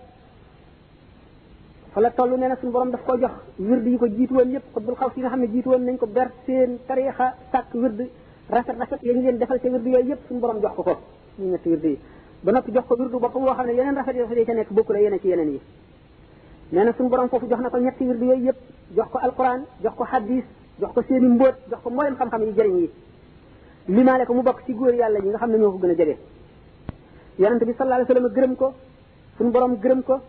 fa 1.94 2.00
la 2.02 2.10
toll 2.12 2.38
nee 2.38 2.48
na 2.50 2.56
suñu 2.56 2.72
borom 2.72 2.92
daf 2.92 3.04
ko 3.06 3.18
jox 3.18 3.32
wird 3.60 3.86
yi 3.88 3.98
ko 3.98 4.08
jiitu 4.08 4.34
woon 4.34 4.52
yépp 4.52 4.64
xutbul 4.74 4.96
xaw 4.96 5.10
si 5.14 5.20
nga 5.20 5.30
xam 5.30 5.40
ne 5.42 5.48
jiitu 5.48 5.70
woon 5.70 5.84
nañ 5.86 5.98
ko 5.98 6.08
ber 6.08 6.30
seen 6.46 6.78
tariixa 6.88 7.36
sàkk 7.52 7.74
wird 7.74 8.00
rafet 8.50 8.78
rafet 8.80 9.02
yañ 9.04 9.22
leen 9.22 9.38
defal 9.38 9.60
te 9.60 9.70
wird 9.70 9.86
yooyu 9.86 10.08
yépp 10.10 10.28
suñu 10.28 10.40
borom 10.40 10.62
jox 10.62 10.74
ko 10.76 10.84
ko 10.84 10.96
ñu 11.40 11.52
ñetti 11.52 11.70
wird 11.70 11.84
yi 11.84 12.00
ba 12.44 12.52
noppi 12.52 12.72
jox 12.72 12.86
ko 12.88 12.96
wirdu 13.00 13.20
boppam 13.20 13.44
woo 13.46 13.54
xam 13.54 13.66
ne 13.66 13.74
yeneen 13.74 13.96
rafet 13.96 14.16
yoo 14.16 14.28
fa 14.28 14.46
ca 14.46 14.54
nekk 14.54 14.72
bokku 14.72 14.94
la 14.94 15.00
yeneen 15.02 15.20
ci 15.22 15.28
yeneen 15.28 15.50
yi 15.54 15.60
neena 16.72 16.94
sun 16.94 17.08
borom 17.10 17.30
fofu 17.30 17.48
jox 17.50 17.60
na 17.62 17.70
ko 17.70 17.78
ñetti 17.78 18.04
wir 18.06 18.18
yoy 18.22 18.42
yépp 18.46 18.58
jox 18.96 19.10
ko 19.12 19.18
alquran 19.20 19.66
jox 19.84 19.94
ko 19.96 20.04
hadith 20.04 20.46
jox 20.80 20.92
ko 20.94 21.02
seeni 21.08 21.28
mbot 21.36 21.54
jox 21.70 21.82
ko 21.84 21.90
moyen 21.90 22.16
xam-xam 22.16 22.44
yi 22.44 22.54
jëriñ 22.54 22.76
yi 22.78 22.90
limaale 23.88 24.26
ko 24.26 24.34
mu 24.34 24.42
bok 24.44 24.64
ci 24.66 24.74
goor 24.74 24.94
yalla 24.94 25.20
yi 25.20 25.30
nga 25.30 25.38
xam 25.40 25.52
na 25.52 25.58
ñoko 25.58 25.78
gëna 25.78 25.94
gën 25.94 26.18
yaronte 27.40 27.64
bi 27.66 27.74
sallallahu 27.78 28.02
alayhi 28.02 28.08
wasallam 28.12 28.34
gërem 28.36 28.56
ko 28.56 28.74
sun 29.38 29.52
borom 29.52 29.78
gërem 29.80 30.04
ko 30.04 30.20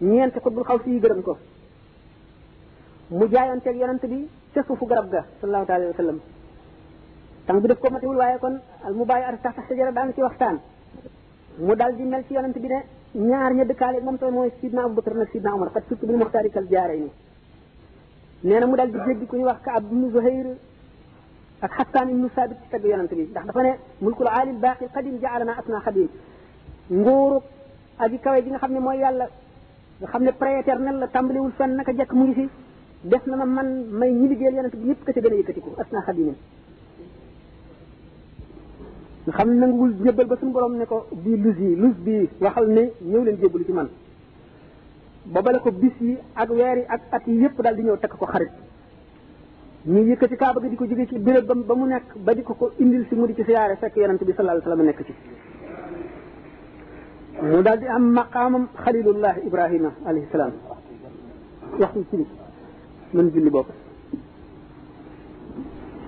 ñeent 0.00 0.32
xutbul 0.42 0.64
xaw 0.64 0.78
yi 0.86 0.98
gërem 1.00 1.22
ko 1.22 1.36
mu 3.10 3.24
ak 3.24 3.64
yaronte 3.64 4.06
bi 4.08 4.28
ci 4.52 4.60
sufu 4.66 4.84
garab 4.86 5.10
ga 5.10 5.24
sallallahu 5.40 5.72
alayhi 5.72 5.90
wasallam 5.92 6.18
tang 7.46 7.60
bi 7.62 7.68
def 7.68 7.78
ko 7.78 7.90
matiwul 7.90 8.16
waye 8.16 8.38
kon 8.40 8.60
al 8.84 8.94
mubayi 8.94 9.22
ta 9.22 9.36
tax 9.42 9.54
sax 9.54 9.68
sajara 9.68 9.92
daan 9.92 10.12
ci 10.14 10.22
waxtaan 10.22 10.58
mu 11.58 11.74
dal 11.76 11.94
di 11.94 12.02
mel 12.02 12.24
ci 12.26 12.32
yaronte 12.34 12.58
bi 12.58 12.66
ne 12.66 12.82
ñaar 13.14 13.52
ña 13.54 13.64
dëkkaale 13.64 14.00
moom 14.00 14.16
tamit 14.18 14.34
mooy 14.34 14.50
sidna 14.62 14.80
abou 14.80 14.92
abubakar 14.92 15.14
nag 15.16 15.28
sidna 15.32 15.54
omar 15.54 15.68
xat 15.74 15.84
surtout 15.88 16.06
bil 16.08 16.16
muxtaari 16.16 16.50
kal 16.50 16.64
jaaray 16.70 17.00
ni 17.00 17.10
nee 18.44 18.58
na 18.60 18.66
mu 18.66 18.74
daal 18.76 18.88
di 18.90 18.98
jéggi 19.04 19.26
ku 19.26 19.36
ñuy 19.36 19.44
wax 19.46 19.58
ka 19.62 19.72
kaab 19.72 19.84
ibnu 19.84 20.06
zuhayr 20.12 20.46
ak 21.64 21.72
xasaan 21.76 22.08
ibnu 22.08 22.28
saabit 22.34 22.56
ci 22.62 22.68
tagg 22.70 22.84
yonante 22.84 23.14
bi 23.14 23.24
ndax 23.30 23.44
dafa 23.46 23.62
ne 23.62 23.72
mulkul 24.00 24.26
aalil 24.28 24.56
baaqi 24.64 24.86
qadim 24.94 25.18
jaalana 25.20 25.52
asna 25.60 25.80
xadim 25.84 26.08
nguuru 26.94 27.38
aji 28.04 28.16
kawe 28.24 28.38
gi 28.44 28.50
nga 28.50 28.58
xam 28.58 28.72
ne 28.72 28.80
mooy 28.80 28.96
yàlla 28.98 29.26
nga 30.00 30.08
xam 30.12 30.22
ne 30.22 30.32
prééternel 30.32 30.96
la 30.96 31.06
tàmbaliwul 31.08 31.52
fenn 31.58 31.76
naka 31.76 31.92
jekk 31.92 32.12
mu 32.16 32.24
ngi 32.28 32.34
fi 32.38 32.44
def 33.12 33.26
na 33.26 33.36
ma 33.36 33.44
man 33.44 33.68
may 33.98 34.10
ñi 34.12 34.28
liggéeyal 34.28 34.54
yonante 34.56 34.76
bi 34.76 34.88
ñëpp 34.88 35.04
ka 35.04 35.12
ca 35.12 35.20
gën 35.20 35.32
a 35.32 35.36
yëkkatiku 35.36 35.70
asna 35.82 36.00
xadimin 36.06 36.36
nga 39.26 39.36
xam 39.36 39.48
ne 39.50 39.54
nanguwul 39.54 39.92
jébbal 40.04 40.26
ba 40.26 40.36
suñu 40.36 40.52
borom 40.52 40.76
ne 40.76 40.84
ko 40.86 41.06
bii 41.12 41.36
lus 41.36 41.58
yi 42.04 42.28
waxal 42.40 42.66
ne 42.66 42.90
ñëw 43.10 43.22
leen 43.22 43.38
jébbalu 43.40 43.64
ci 43.64 43.72
man 43.72 43.88
boobale 45.26 45.58
ko 45.60 45.70
bis 45.70 45.92
yi 46.00 46.18
ak 46.34 46.50
weer 46.50 46.78
ak 46.88 47.00
at 47.12 47.22
yi 47.26 47.42
yëpp 47.42 47.62
daal 47.62 47.76
di 47.76 47.82
ñëw 47.82 47.96
takk 47.98 48.16
ko 48.18 48.26
xarit 48.26 48.50
ñu 49.86 50.00
yëkkati 50.10 50.36
kaaba 50.36 50.60
gi 50.62 50.68
di 50.70 50.74
ko 50.76 50.86
jóge 50.86 51.06
ci 51.06 51.18
béréb 51.20 51.44
ba 51.46 51.54
ba 51.54 51.74
mu 51.74 51.86
nekk 51.86 52.16
ba 52.18 52.34
di 52.34 52.42
ko 52.42 52.54
ko 52.54 52.70
indil 52.78 53.06
si 53.08 53.14
mu 53.14 53.26
di 53.26 53.34
ci 53.36 53.44
siyaare 53.44 53.76
fekk 53.76 53.94
yonent 53.96 54.24
bi 54.24 54.32
sallallahu 54.32 54.60
alayhi 54.60 54.68
wasallam 54.68 54.86
nekk 54.86 55.04
ci 55.06 55.12
mu 57.54 57.62
daal 57.62 57.78
di 57.78 57.86
am 57.86 58.02
maqaamam 58.10 58.66
xalilullah 58.74 59.36
ibrahima 59.46 59.92
alayhi 60.04 60.26
salaam 60.32 60.52
waxtu 61.78 62.04
ci 62.10 62.26
mën 63.14 63.30
julli 63.30 63.50
bopp 63.50 63.68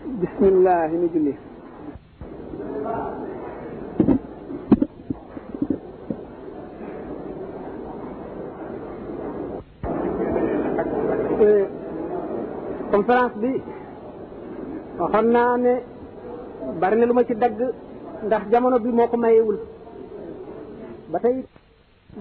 bismillah 0.05 0.89
nu 0.91 1.09
julli 1.15 1.35
conférence 12.91 13.33
bi 13.41 13.53
waxoon 15.01 15.27
naa 15.33 15.57
ne 15.65 15.73
bari 16.81 16.97
na 16.97 17.05
lu 17.09 17.15
ma 17.17 17.25
ci 17.29 17.35
dagg 17.43 17.59
ndax 18.27 18.43
jamono 18.53 18.77
bi 18.85 18.91
moo 18.97 19.09
ko 19.11 19.17
mayewul 19.23 19.59
ba 21.13 21.19
tey 21.25 21.37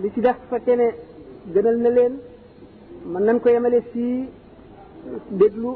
li 0.02 0.08
ci 0.14 0.20
def 0.26 0.38
fekkee 0.50 0.76
ne 0.82 0.88
gënal 1.54 1.78
na 1.84 1.90
leen 1.98 2.14
mën 3.12 3.24
nañ 3.26 3.38
koy 3.42 3.54
yemale 3.56 3.80
fii 3.92 4.14
déglu 5.40 5.72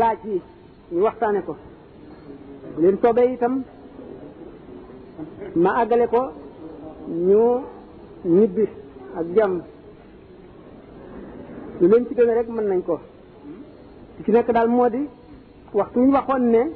laaj 0.00 0.20
yi 0.30 0.36
ñu 0.94 1.00
waxtaane 1.06 1.40
ko 1.46 1.54
leen 2.80 2.96
soobee 3.02 3.30
itam 3.34 3.54
ma 5.62 5.70
àggale 5.82 6.06
ko 6.12 6.20
ñu 7.26 7.44
ñibbi 8.34 8.64
ak 9.18 9.26
jàmm 9.36 9.54
lu 11.80 11.86
leen 11.88 12.06
ci 12.06 12.14
gën 12.14 12.30
rek 12.34 12.48
mën 12.48 12.66
nañ 12.68 12.82
ko 12.82 12.96
li 14.16 14.24
ci 14.24 14.30
nekk 14.30 14.50
daal 14.52 14.68
moo 14.68 14.88
di 14.88 15.08
waxtu 15.72 16.00
ñu 16.00 16.10
waxoon 16.12 16.42
ne 16.50 16.70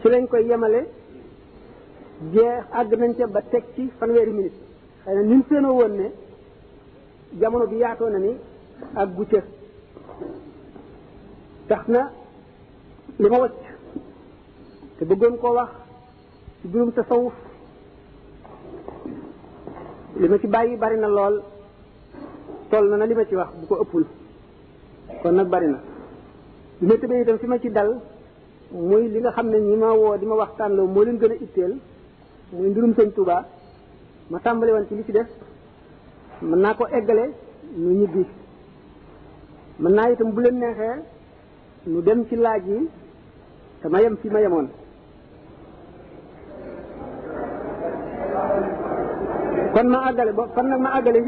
ci 0.00 0.08
lañ 0.08 0.26
koy 0.28 0.44
yemale 0.46 0.88
jeex 2.32 2.64
àgg 2.72 2.92
nañ 2.98 3.12
ca 3.18 3.26
ba 3.26 3.42
teg 3.42 3.64
ci 3.74 3.90
fanweeri 3.98 4.30
minute 4.32 4.56
xëy 5.04 5.14
na 5.14 5.22
ñun 5.22 5.44
seenoo 5.48 5.74
woon 5.76 5.94
ne 5.96 6.12
jamono 7.38 7.66
bi 7.66 7.76
yaatoo 7.76 8.10
na 8.10 8.18
ni 8.18 8.32
ak 8.94 9.14
gucca 9.14 9.42
tax 11.68 11.86
na 11.88 12.12
li 13.18 13.28
ma 13.28 13.38
wacc 13.38 13.58
te 14.98 15.04
bëggoon 15.04 15.36
koo 15.38 15.52
wax 15.54 15.79
ci 16.62 16.68
mbirum 16.68 16.92
tasawuf 16.92 17.32
li 20.20 20.28
ma 20.28 20.38
ci 20.38 20.46
bàyyi 20.46 20.76
bari 20.76 20.96
na 21.00 21.08
lool 21.08 21.42
toll 22.70 22.86
na 22.90 22.96
na 22.96 23.04
li 23.06 23.14
ma 23.14 23.24
ci 23.24 23.34
wax 23.36 23.50
bu 23.60 23.66
ko 23.66 23.74
ëppul 23.82 24.04
kon 25.22 25.32
nag 25.34 25.48
bari 25.48 25.66
na 25.68 25.78
li 26.80 26.86
ma 26.88 26.96
tëbee 27.00 27.22
itam 27.22 27.38
fi 27.38 27.46
ma 27.46 27.58
ci 27.58 27.70
dal 27.70 28.00
muy 28.72 29.08
li 29.08 29.18
nga 29.20 29.30
xam 29.32 29.48
ne 29.48 29.58
ñi 29.60 29.76
ma 29.76 29.92
woo 29.92 30.16
di 30.16 30.26
ma 30.26 30.34
waxtaan 30.34 30.72
loo 30.76 30.86
moo 30.86 31.02
leen 31.02 31.18
gën 31.18 31.32
a 31.32 31.34
itteel 31.34 31.72
muy 32.52 32.68
mbirum 32.70 32.92
sëñ 32.94 33.08
Touba 33.14 33.36
ma 34.30 34.38
tàmbali 34.40 34.72
woon 34.72 34.86
ci 34.88 34.94
li 34.96 35.04
ci 35.06 35.12
des 35.12 35.28
mën 36.42 36.58
naa 36.60 36.74
ko 36.74 36.86
eggale 36.88 37.24
nu 37.74 37.90
ñibbi 38.00 38.24
mën 39.80 39.92
naa 39.94 40.10
itam 40.10 40.30
bu 40.34 40.40
leen 40.42 40.58
neexee 40.58 41.00
nu 41.86 42.00
dem 42.02 42.24
ci 42.28 42.36
laaj 42.36 42.64
yi 42.68 42.88
te 43.80 43.88
yem 44.02 44.16
fi 44.18 44.28
ma 44.28 44.40
yemoon 44.40 44.68
kon 49.80 49.88
ma 49.96 50.00
àggale 50.10 50.32
ba 50.36 50.44
kon 50.54 50.66
nag 50.68 50.80
ma 50.84 50.90
àggale 50.98 51.20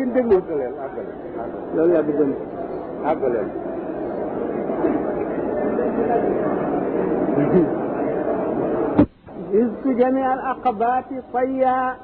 جميع 10.03 10.35
الأقبات 10.35 11.09
طيا 11.33 11.97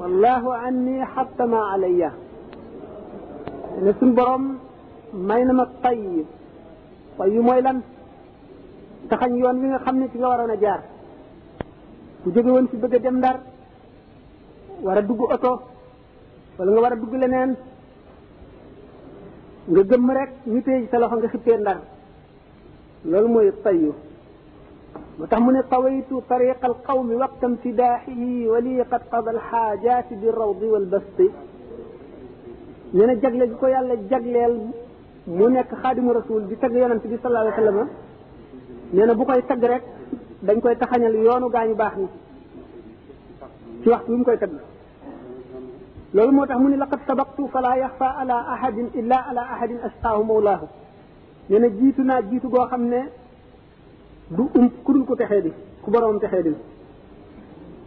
والله 0.00 0.42
عني 0.62 0.98
حتى 1.04 1.44
ما 1.52 1.60
علي 1.72 2.10
نسم 3.84 4.10
برم 4.16 4.44
ما 5.28 5.34
ينم 5.38 5.60
الطيب 5.60 6.26
طيب 7.18 7.42
ما 7.48 7.56
يلم 7.58 7.78
تخن 9.10 9.32
يوان 9.40 9.56
من 9.62 9.78
خمني 9.84 10.06
في 10.12 10.18
غورنا 10.22 10.54
جار 10.62 10.80
وجبي 12.26 12.50
وان 12.50 12.66
في 12.66 12.76
بقى 12.82 12.98
دمدار 13.06 13.36
war 14.84 14.98
a 14.98 15.02
dugg 15.02 15.20
oto 15.32 15.52
wala 16.58 16.70
nga 16.72 16.80
war 16.84 16.92
a 16.92 16.96
dugg 17.00 17.12
leneen 17.22 17.50
nga 19.72 19.82
gëmm 19.90 20.10
rek 20.18 20.30
ñu 20.52 20.60
téye 20.64 20.86
sa 20.90 20.98
loxo 21.00 21.16
nga 21.18 21.28
xippee 21.32 21.58
ndar 21.62 21.78
loolu 23.10 23.28
mooy 23.34 23.48
tayu 23.64 23.90
moo 25.16 25.26
tax 25.30 25.40
mu 25.44 25.52
ne 25.52 25.60
tawaytu 25.72 26.14
tariqa 26.28 26.66
alqawmi 26.68 27.14
waqta 27.22 27.44
imtidaaxihi 27.50 28.30
wa 28.52 28.58
lii 28.64 28.80
qad 28.92 29.02
qada 29.12 29.30
alxaajaati 29.34 30.14
bi 30.20 30.26
rawdi 30.40 30.66
walbasti 30.74 31.26
nee 32.94 33.06
na 33.06 33.14
jagle 33.22 33.44
gi 33.50 33.56
ko 33.60 33.66
yàlla 33.74 33.94
jagleel 34.10 34.54
mu 35.36 35.44
nekk 35.48 35.70
xaadimu 35.82 36.10
rasul 36.18 36.42
di 36.50 36.56
tagg 36.62 36.74
yonante 36.76 37.06
bi 37.08 37.18
sallallahu 37.22 37.46
alayhi 37.46 37.60
wa 37.60 37.64
sallam 37.64 37.88
nee 38.92 39.06
na 39.06 39.14
bu 39.18 39.24
koy 39.24 39.40
tagg 39.50 39.62
rek 39.72 39.84
dañ 40.46 40.56
koy 40.60 40.76
taxañal 40.76 41.14
yoonu 41.26 41.48
gaañu 41.56 41.74
baax 41.74 41.94
ni 42.00 42.08
ci 43.84 43.88
waxtu 43.92 44.08
wi 44.10 44.16
mu 44.18 44.24
koy 44.24 44.38
tëdd 44.42 44.54
loolu 46.14 46.32
moo 46.34 46.46
tax 46.48 46.58
mu 46.62 46.68
ni 46.72 46.76
laqad 46.82 47.00
sabaqtu 47.06 47.42
fala 47.52 47.70
yaxfa 47.84 48.06
ala 48.20 48.36
ahadin 48.54 48.88
illa 49.00 49.18
ala 49.30 49.42
ahadin 49.54 49.78
asqaahu 49.88 50.22
mawlaahu 50.30 50.66
nee 51.50 51.58
na 51.62 51.68
jiitu 51.78 52.02
naa 52.08 52.22
jiitu 52.30 52.48
goo 52.54 52.66
xam 52.72 52.82
ne 52.92 53.00
du 54.36 54.42
um 54.58 54.70
ku 54.84 54.92
dul 54.94 55.04
ko 55.04 55.14
texee 55.20 55.40
di 55.46 55.52
ku 55.82 55.88
boroom 55.90 56.18
texee 56.18 56.42
di 56.46 56.52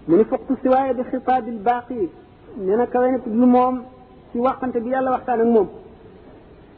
mu 0.08 0.14
ni 0.20 0.24
foqtu 0.26 0.54
siwaaya 0.62 0.94
bi 0.94 1.04
xitaabil 1.12 1.58
baaqi 1.68 2.00
nee 2.66 2.76
na 2.78 2.86
kawe 2.88 3.08
na 3.12 3.18
lu 3.40 3.46
moom 3.48 3.76
ci 4.32 4.38
waxante 4.40 4.80
bi 4.84 4.90
yàlla 4.94 5.10
waxtaan 5.16 5.40
ak 5.42 5.48
moom 5.56 5.68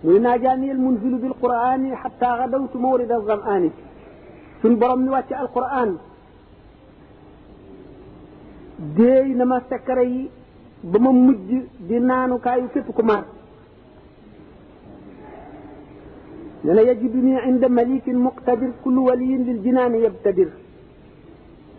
mu 0.03 0.10
ni 0.13 0.19
naa 0.19 0.38
jaaniyal 0.41 0.77
munzilu 0.79 1.17
bil 1.19 1.36
quraani 1.41 1.89
xatta 2.01 2.38
gadawtu 2.39 2.77
mawrida 2.79 3.19
zamaan 3.27 3.63
suñ 4.62 4.73
borom 4.79 5.01
ni 5.03 5.10
wàcce 5.10 5.36
alquran 5.43 5.91
déey 8.80 9.36
na 9.36 9.44
ma 9.46 9.60
sekare 9.70 10.06
yi 10.08 10.30
ba 10.84 10.98
ma 11.00 11.12
mujj 11.12 11.48
di 11.88 11.96
naanukaayu 12.00 12.70
képp 12.74 12.89
ku 12.96 13.02
maar 13.04 13.26
ne 16.63 16.72
la 16.74 16.82
yajiduni 16.84 17.34
inda 17.50 17.68
malikin 17.70 18.18
muqtadir 18.28 18.72
kullu 18.84 19.02
waliyin 19.08 19.44
lil 19.48 19.60
jinaani 19.63 20.00
yabtadir 20.06 20.50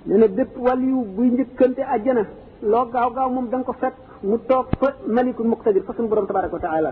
ne 0.07 0.15
na 0.19 0.27
bépp 0.29 0.55
waliyu 0.67 1.01
buy 1.17 1.29
njëkkante 1.33 1.83
àjjana 1.95 2.25
loo 2.71 2.85
gaaw 2.93 3.11
gaaw 3.17 3.31
moom 3.35 3.49
da 3.51 3.57
nga 3.57 3.65
ko 3.67 3.73
fekk 3.83 3.97
mu 4.23 4.37
toog 4.49 4.67
fa 4.79 4.89
malikul 5.09 5.47
muqtadir 5.53 5.83
fa 5.85 5.93
suñu 5.97 6.09
borom 6.09 6.27
tabaraka 6.27 6.55
wa 6.57 6.61
taala 6.67 6.91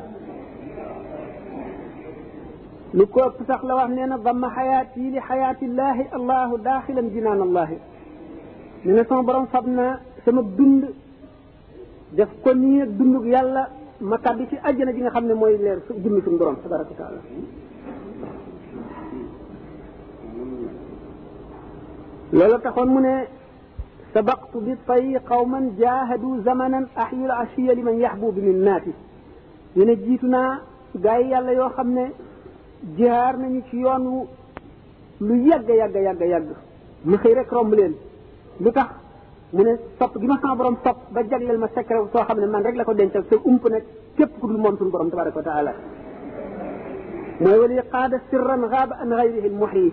lu 2.97 3.07
ko 3.13 3.19
ëpp 3.29 3.39
sax 3.47 3.61
la 3.65 3.75
wax 3.75 3.91
nee 3.97 4.07
na 4.07 4.17
ba 4.17 4.33
ma 4.33 4.49
xayaati 4.57 5.01
li 5.15 5.21
xayaatillaahi 5.29 6.03
allahu 6.17 6.57
daaxilan 6.67 7.11
jinaan 7.15 7.43
allahi 7.49 7.77
ñu 8.87 8.93
ne 8.95 9.05
sama 9.05 9.23
borom 9.23 9.47
fab 9.47 9.67
na 9.67 9.99
sama 10.25 10.43
dund 10.43 10.85
def 12.13 12.29
ko 12.43 12.55
nii 12.55 12.83
ak 12.83 12.89
dundug 12.91 13.27
yàlla 13.27 13.71
ma 14.01 14.17
tàbbi 14.19 14.47
ci 14.49 14.55
na 14.55 14.73
ji 14.93 15.01
nga 15.01 15.11
xam 15.11 15.27
ne 15.27 15.33
mooy 15.35 15.59
leer 15.59 15.81
su 15.87 15.95
jëmmi 15.95 16.21
suñu 16.23 16.37
borom 16.39 16.57
tabaraka 16.63 16.95
taala 16.95 17.19
loolu 22.33 22.59
taxoon 22.63 22.87
mu 22.89 23.01
ne 23.01 23.27
sabaqtu 24.13 24.61
bi 24.61 24.77
tay 24.87 25.19
qawman 25.29 25.71
jaahadu 25.79 26.43
zamanan 26.45 26.89
ahyil 26.95 27.31
ashiya 27.31 27.75
li 27.75 27.83
man 27.83 27.99
yaxbu 27.99 28.33
bi 28.33 28.41
min 28.43 28.61
naati 28.65 28.93
ñu 29.77 29.85
ne 29.85 29.97
jiitu 29.97 30.27
naa 30.29 30.61
gaa 30.95 31.19
yàlla 31.19 31.53
yoo 31.53 31.69
xam 31.71 31.93
ne 31.95 32.13
jihaar 32.97 33.37
nañu 33.39 33.61
ci 33.71 33.77
yoon 33.77 34.27
lu 35.21 35.35
yàgg 35.49 35.69
yàgg 35.69 35.95
yàgg 35.97 36.23
yàgg 36.23 36.49
ma 37.05 37.17
xëy 37.19 37.35
rek 37.35 37.51
romb 37.51 37.73
leen 37.75 37.95
lu 38.61 38.71
tax 38.73 38.89
mu 39.55 39.63
ne 39.63 39.73
sopp 39.99 40.15
gi 40.21 40.27
ma 40.27 40.39
sama 40.43 40.55
borom 40.59 40.77
sopp 40.83 40.99
ba 41.15 41.21
jagleel 41.31 41.59
ma 41.59 41.69
secret 41.75 42.05
soo 42.13 42.25
xam 42.27 42.39
ne 42.41 42.47
man 42.47 42.63
rek 42.63 42.75
la 42.77 42.85
ko 42.85 42.93
dencal 42.93 43.25
te 43.31 43.37
ump 43.51 43.63
na 43.71 43.79
képp 44.17 44.33
ku 44.41 44.47
dul 44.47 44.59
moom 44.59 44.77
suñu 44.77 44.91
borom 44.91 45.09
tabaraka 45.11 45.37
wa 45.39 45.43
taala 45.49 45.73
mooy 47.41 47.59
wali 47.61 47.75
qaada 47.93 48.21
sirran 48.29 48.63
gaaba 48.73 48.95
an 49.03 49.09
gayrihi 49.11 49.49
lmuhyi 49.49 49.89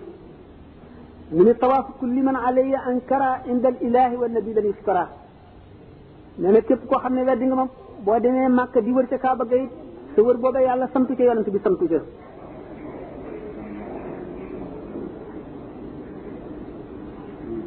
mu 1.36 1.42
ne 1.44 1.54
tawaafu 1.54 1.92
kulli 1.98 2.20
man 2.22 2.36
alayya 2.36 2.78
ankara 2.90 3.42
inda 3.46 3.68
al 3.68 3.76
ilahi 3.86 4.16
wa 4.16 4.28
nabi 4.28 4.52
lan 4.52 4.64
yuskara 4.66 5.04
nee 6.38 6.52
na 6.52 6.60
képp 6.60 6.86
koo 6.88 6.98
xam 6.98 7.14
ne 7.14 7.22
weddi 7.22 7.44
nga 7.46 7.54
ma 7.56 7.66
boo 8.04 8.18
demee 8.20 8.48
màkk 8.48 8.74
di 8.84 8.90
wër 8.92 9.06
ca 9.08 9.18
kaaba 9.18 9.44
gayit 9.44 9.70
sa 10.14 10.22
wër 10.22 10.36
booba 10.36 10.60
yàlla 10.60 10.88
santu 10.92 11.14
ca 11.16 11.22
yonent 11.22 11.48
bi 11.50 11.60
santu 11.64 11.86
ca 11.90 11.98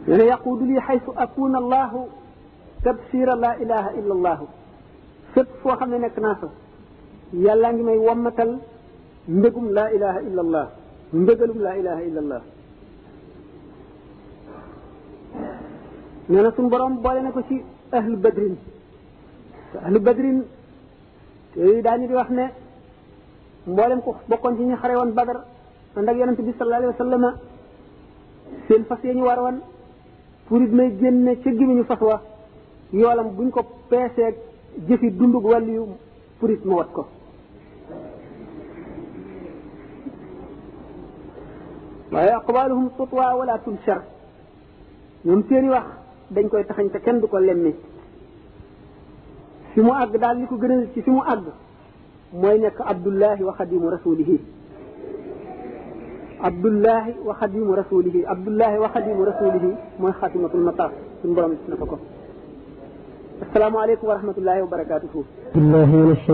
يعني 0.09 0.25
يقود 0.33 0.61
لي 0.69 0.77
حيث 0.87 1.05
أكون 1.25 1.53
الله 1.63 1.91
تبصير 2.85 3.29
لا 3.45 3.51
إله 3.63 3.85
إلا 3.99 4.13
الله 4.17 4.37
سب 5.35 5.47
فوخم 5.61 5.91
نك 6.03 6.15
ناسا 6.25 6.49
يلا 7.45 7.67
نجمي 7.75 7.95
ومتل 8.07 8.51
مبقم 9.35 9.65
لا 9.77 9.85
إله 9.95 10.15
إلا 10.27 10.41
الله 10.45 10.65
مبقلم 11.19 11.57
لا 11.67 11.71
إله 11.81 11.97
إلا 12.07 12.19
الله 12.23 12.41
نانا 16.33 16.49
سن 16.57 16.65
برام 16.73 16.91
بولينا 17.05 17.31
كشي 17.35 17.57
أهل 17.99 18.13
بدرين 18.25 18.55
أهل 19.87 19.95
بدرين 20.07 20.37
تي 21.53 21.81
داني 21.87 22.05
دي 22.09 22.15
وخنا 22.19 22.45
مبولم 23.71 23.99
كو 24.05 24.11
بوكون 24.31 24.53
سي 24.57 24.63
ني 24.67 24.75
خريوان 24.81 25.09
بدر 25.19 25.37
اندك 25.99 26.15
يونس 26.21 26.39
بي 26.45 26.51
صلى 26.57 26.65
الله 26.67 26.77
عليه 26.81 26.89
وسلم 26.93 27.23
سين 28.67 28.81
فاس 28.89 29.01
يني 29.09 29.23
واروان 29.29 29.57
furit 30.49 30.71
may 30.73 30.89
génne 30.99 31.35
ca 31.39 31.49
gémmiñu 31.51 31.83
fas 31.85 32.01
wa 32.01 32.21
yoolam 32.91 33.35
buñ 33.35 33.51
ko 33.51 33.61
peeseeg 33.89 34.35
jëfi 34.87 35.09
dundug 35.11 35.45
wàlliyu 35.45 35.85
furit 36.39 36.61
ma 36.65 36.73
wat 36.75 36.89
ko 36.93 37.05
waaye 42.11 42.31
aqwaluhum 42.33 42.89
tutwa 42.97 43.35
wala 43.39 43.57
tunshar 43.65 44.01
ñoom 45.25 45.43
seeni 45.49 45.69
wax 45.69 45.85
dañ 46.31 46.49
koy 46.49 46.63
taxañ 46.65 46.89
te 46.91 46.99
kenn 46.99 47.19
du 47.19 47.27
ko 47.27 47.37
lemmi 47.39 47.73
fi 49.73 49.81
mu 49.81 49.91
àgg 49.93 50.17
daal 50.19 50.37
li 50.39 50.47
ko 50.47 50.55
gënal 50.57 50.87
ci 50.93 51.01
fi 51.01 51.11
mu 51.11 51.21
àgg 51.33 51.45
mooy 52.33 52.57
nekk 52.59 52.77
abdullahi 52.91 53.43
wa 53.43 53.53
xadimu 53.57 53.89
rasulihi 53.89 54.39
عبد 56.41 56.65
الله 56.65 57.05
وخديم 57.25 57.71
رسوله 57.73 58.23
عبد 58.27 58.47
الله 58.47 58.79
وخديم 58.79 59.21
رسوله 59.21 59.75
ما 59.99 60.11
خاتمة 60.11 60.49
المطاف 60.53 60.91
من 61.25 61.55
السلام 63.41 63.77
عليكم 63.77 64.07
ورحمة 64.07 64.33
الله 64.37 64.63
وبركاته 64.63 65.23
الله 65.55 66.31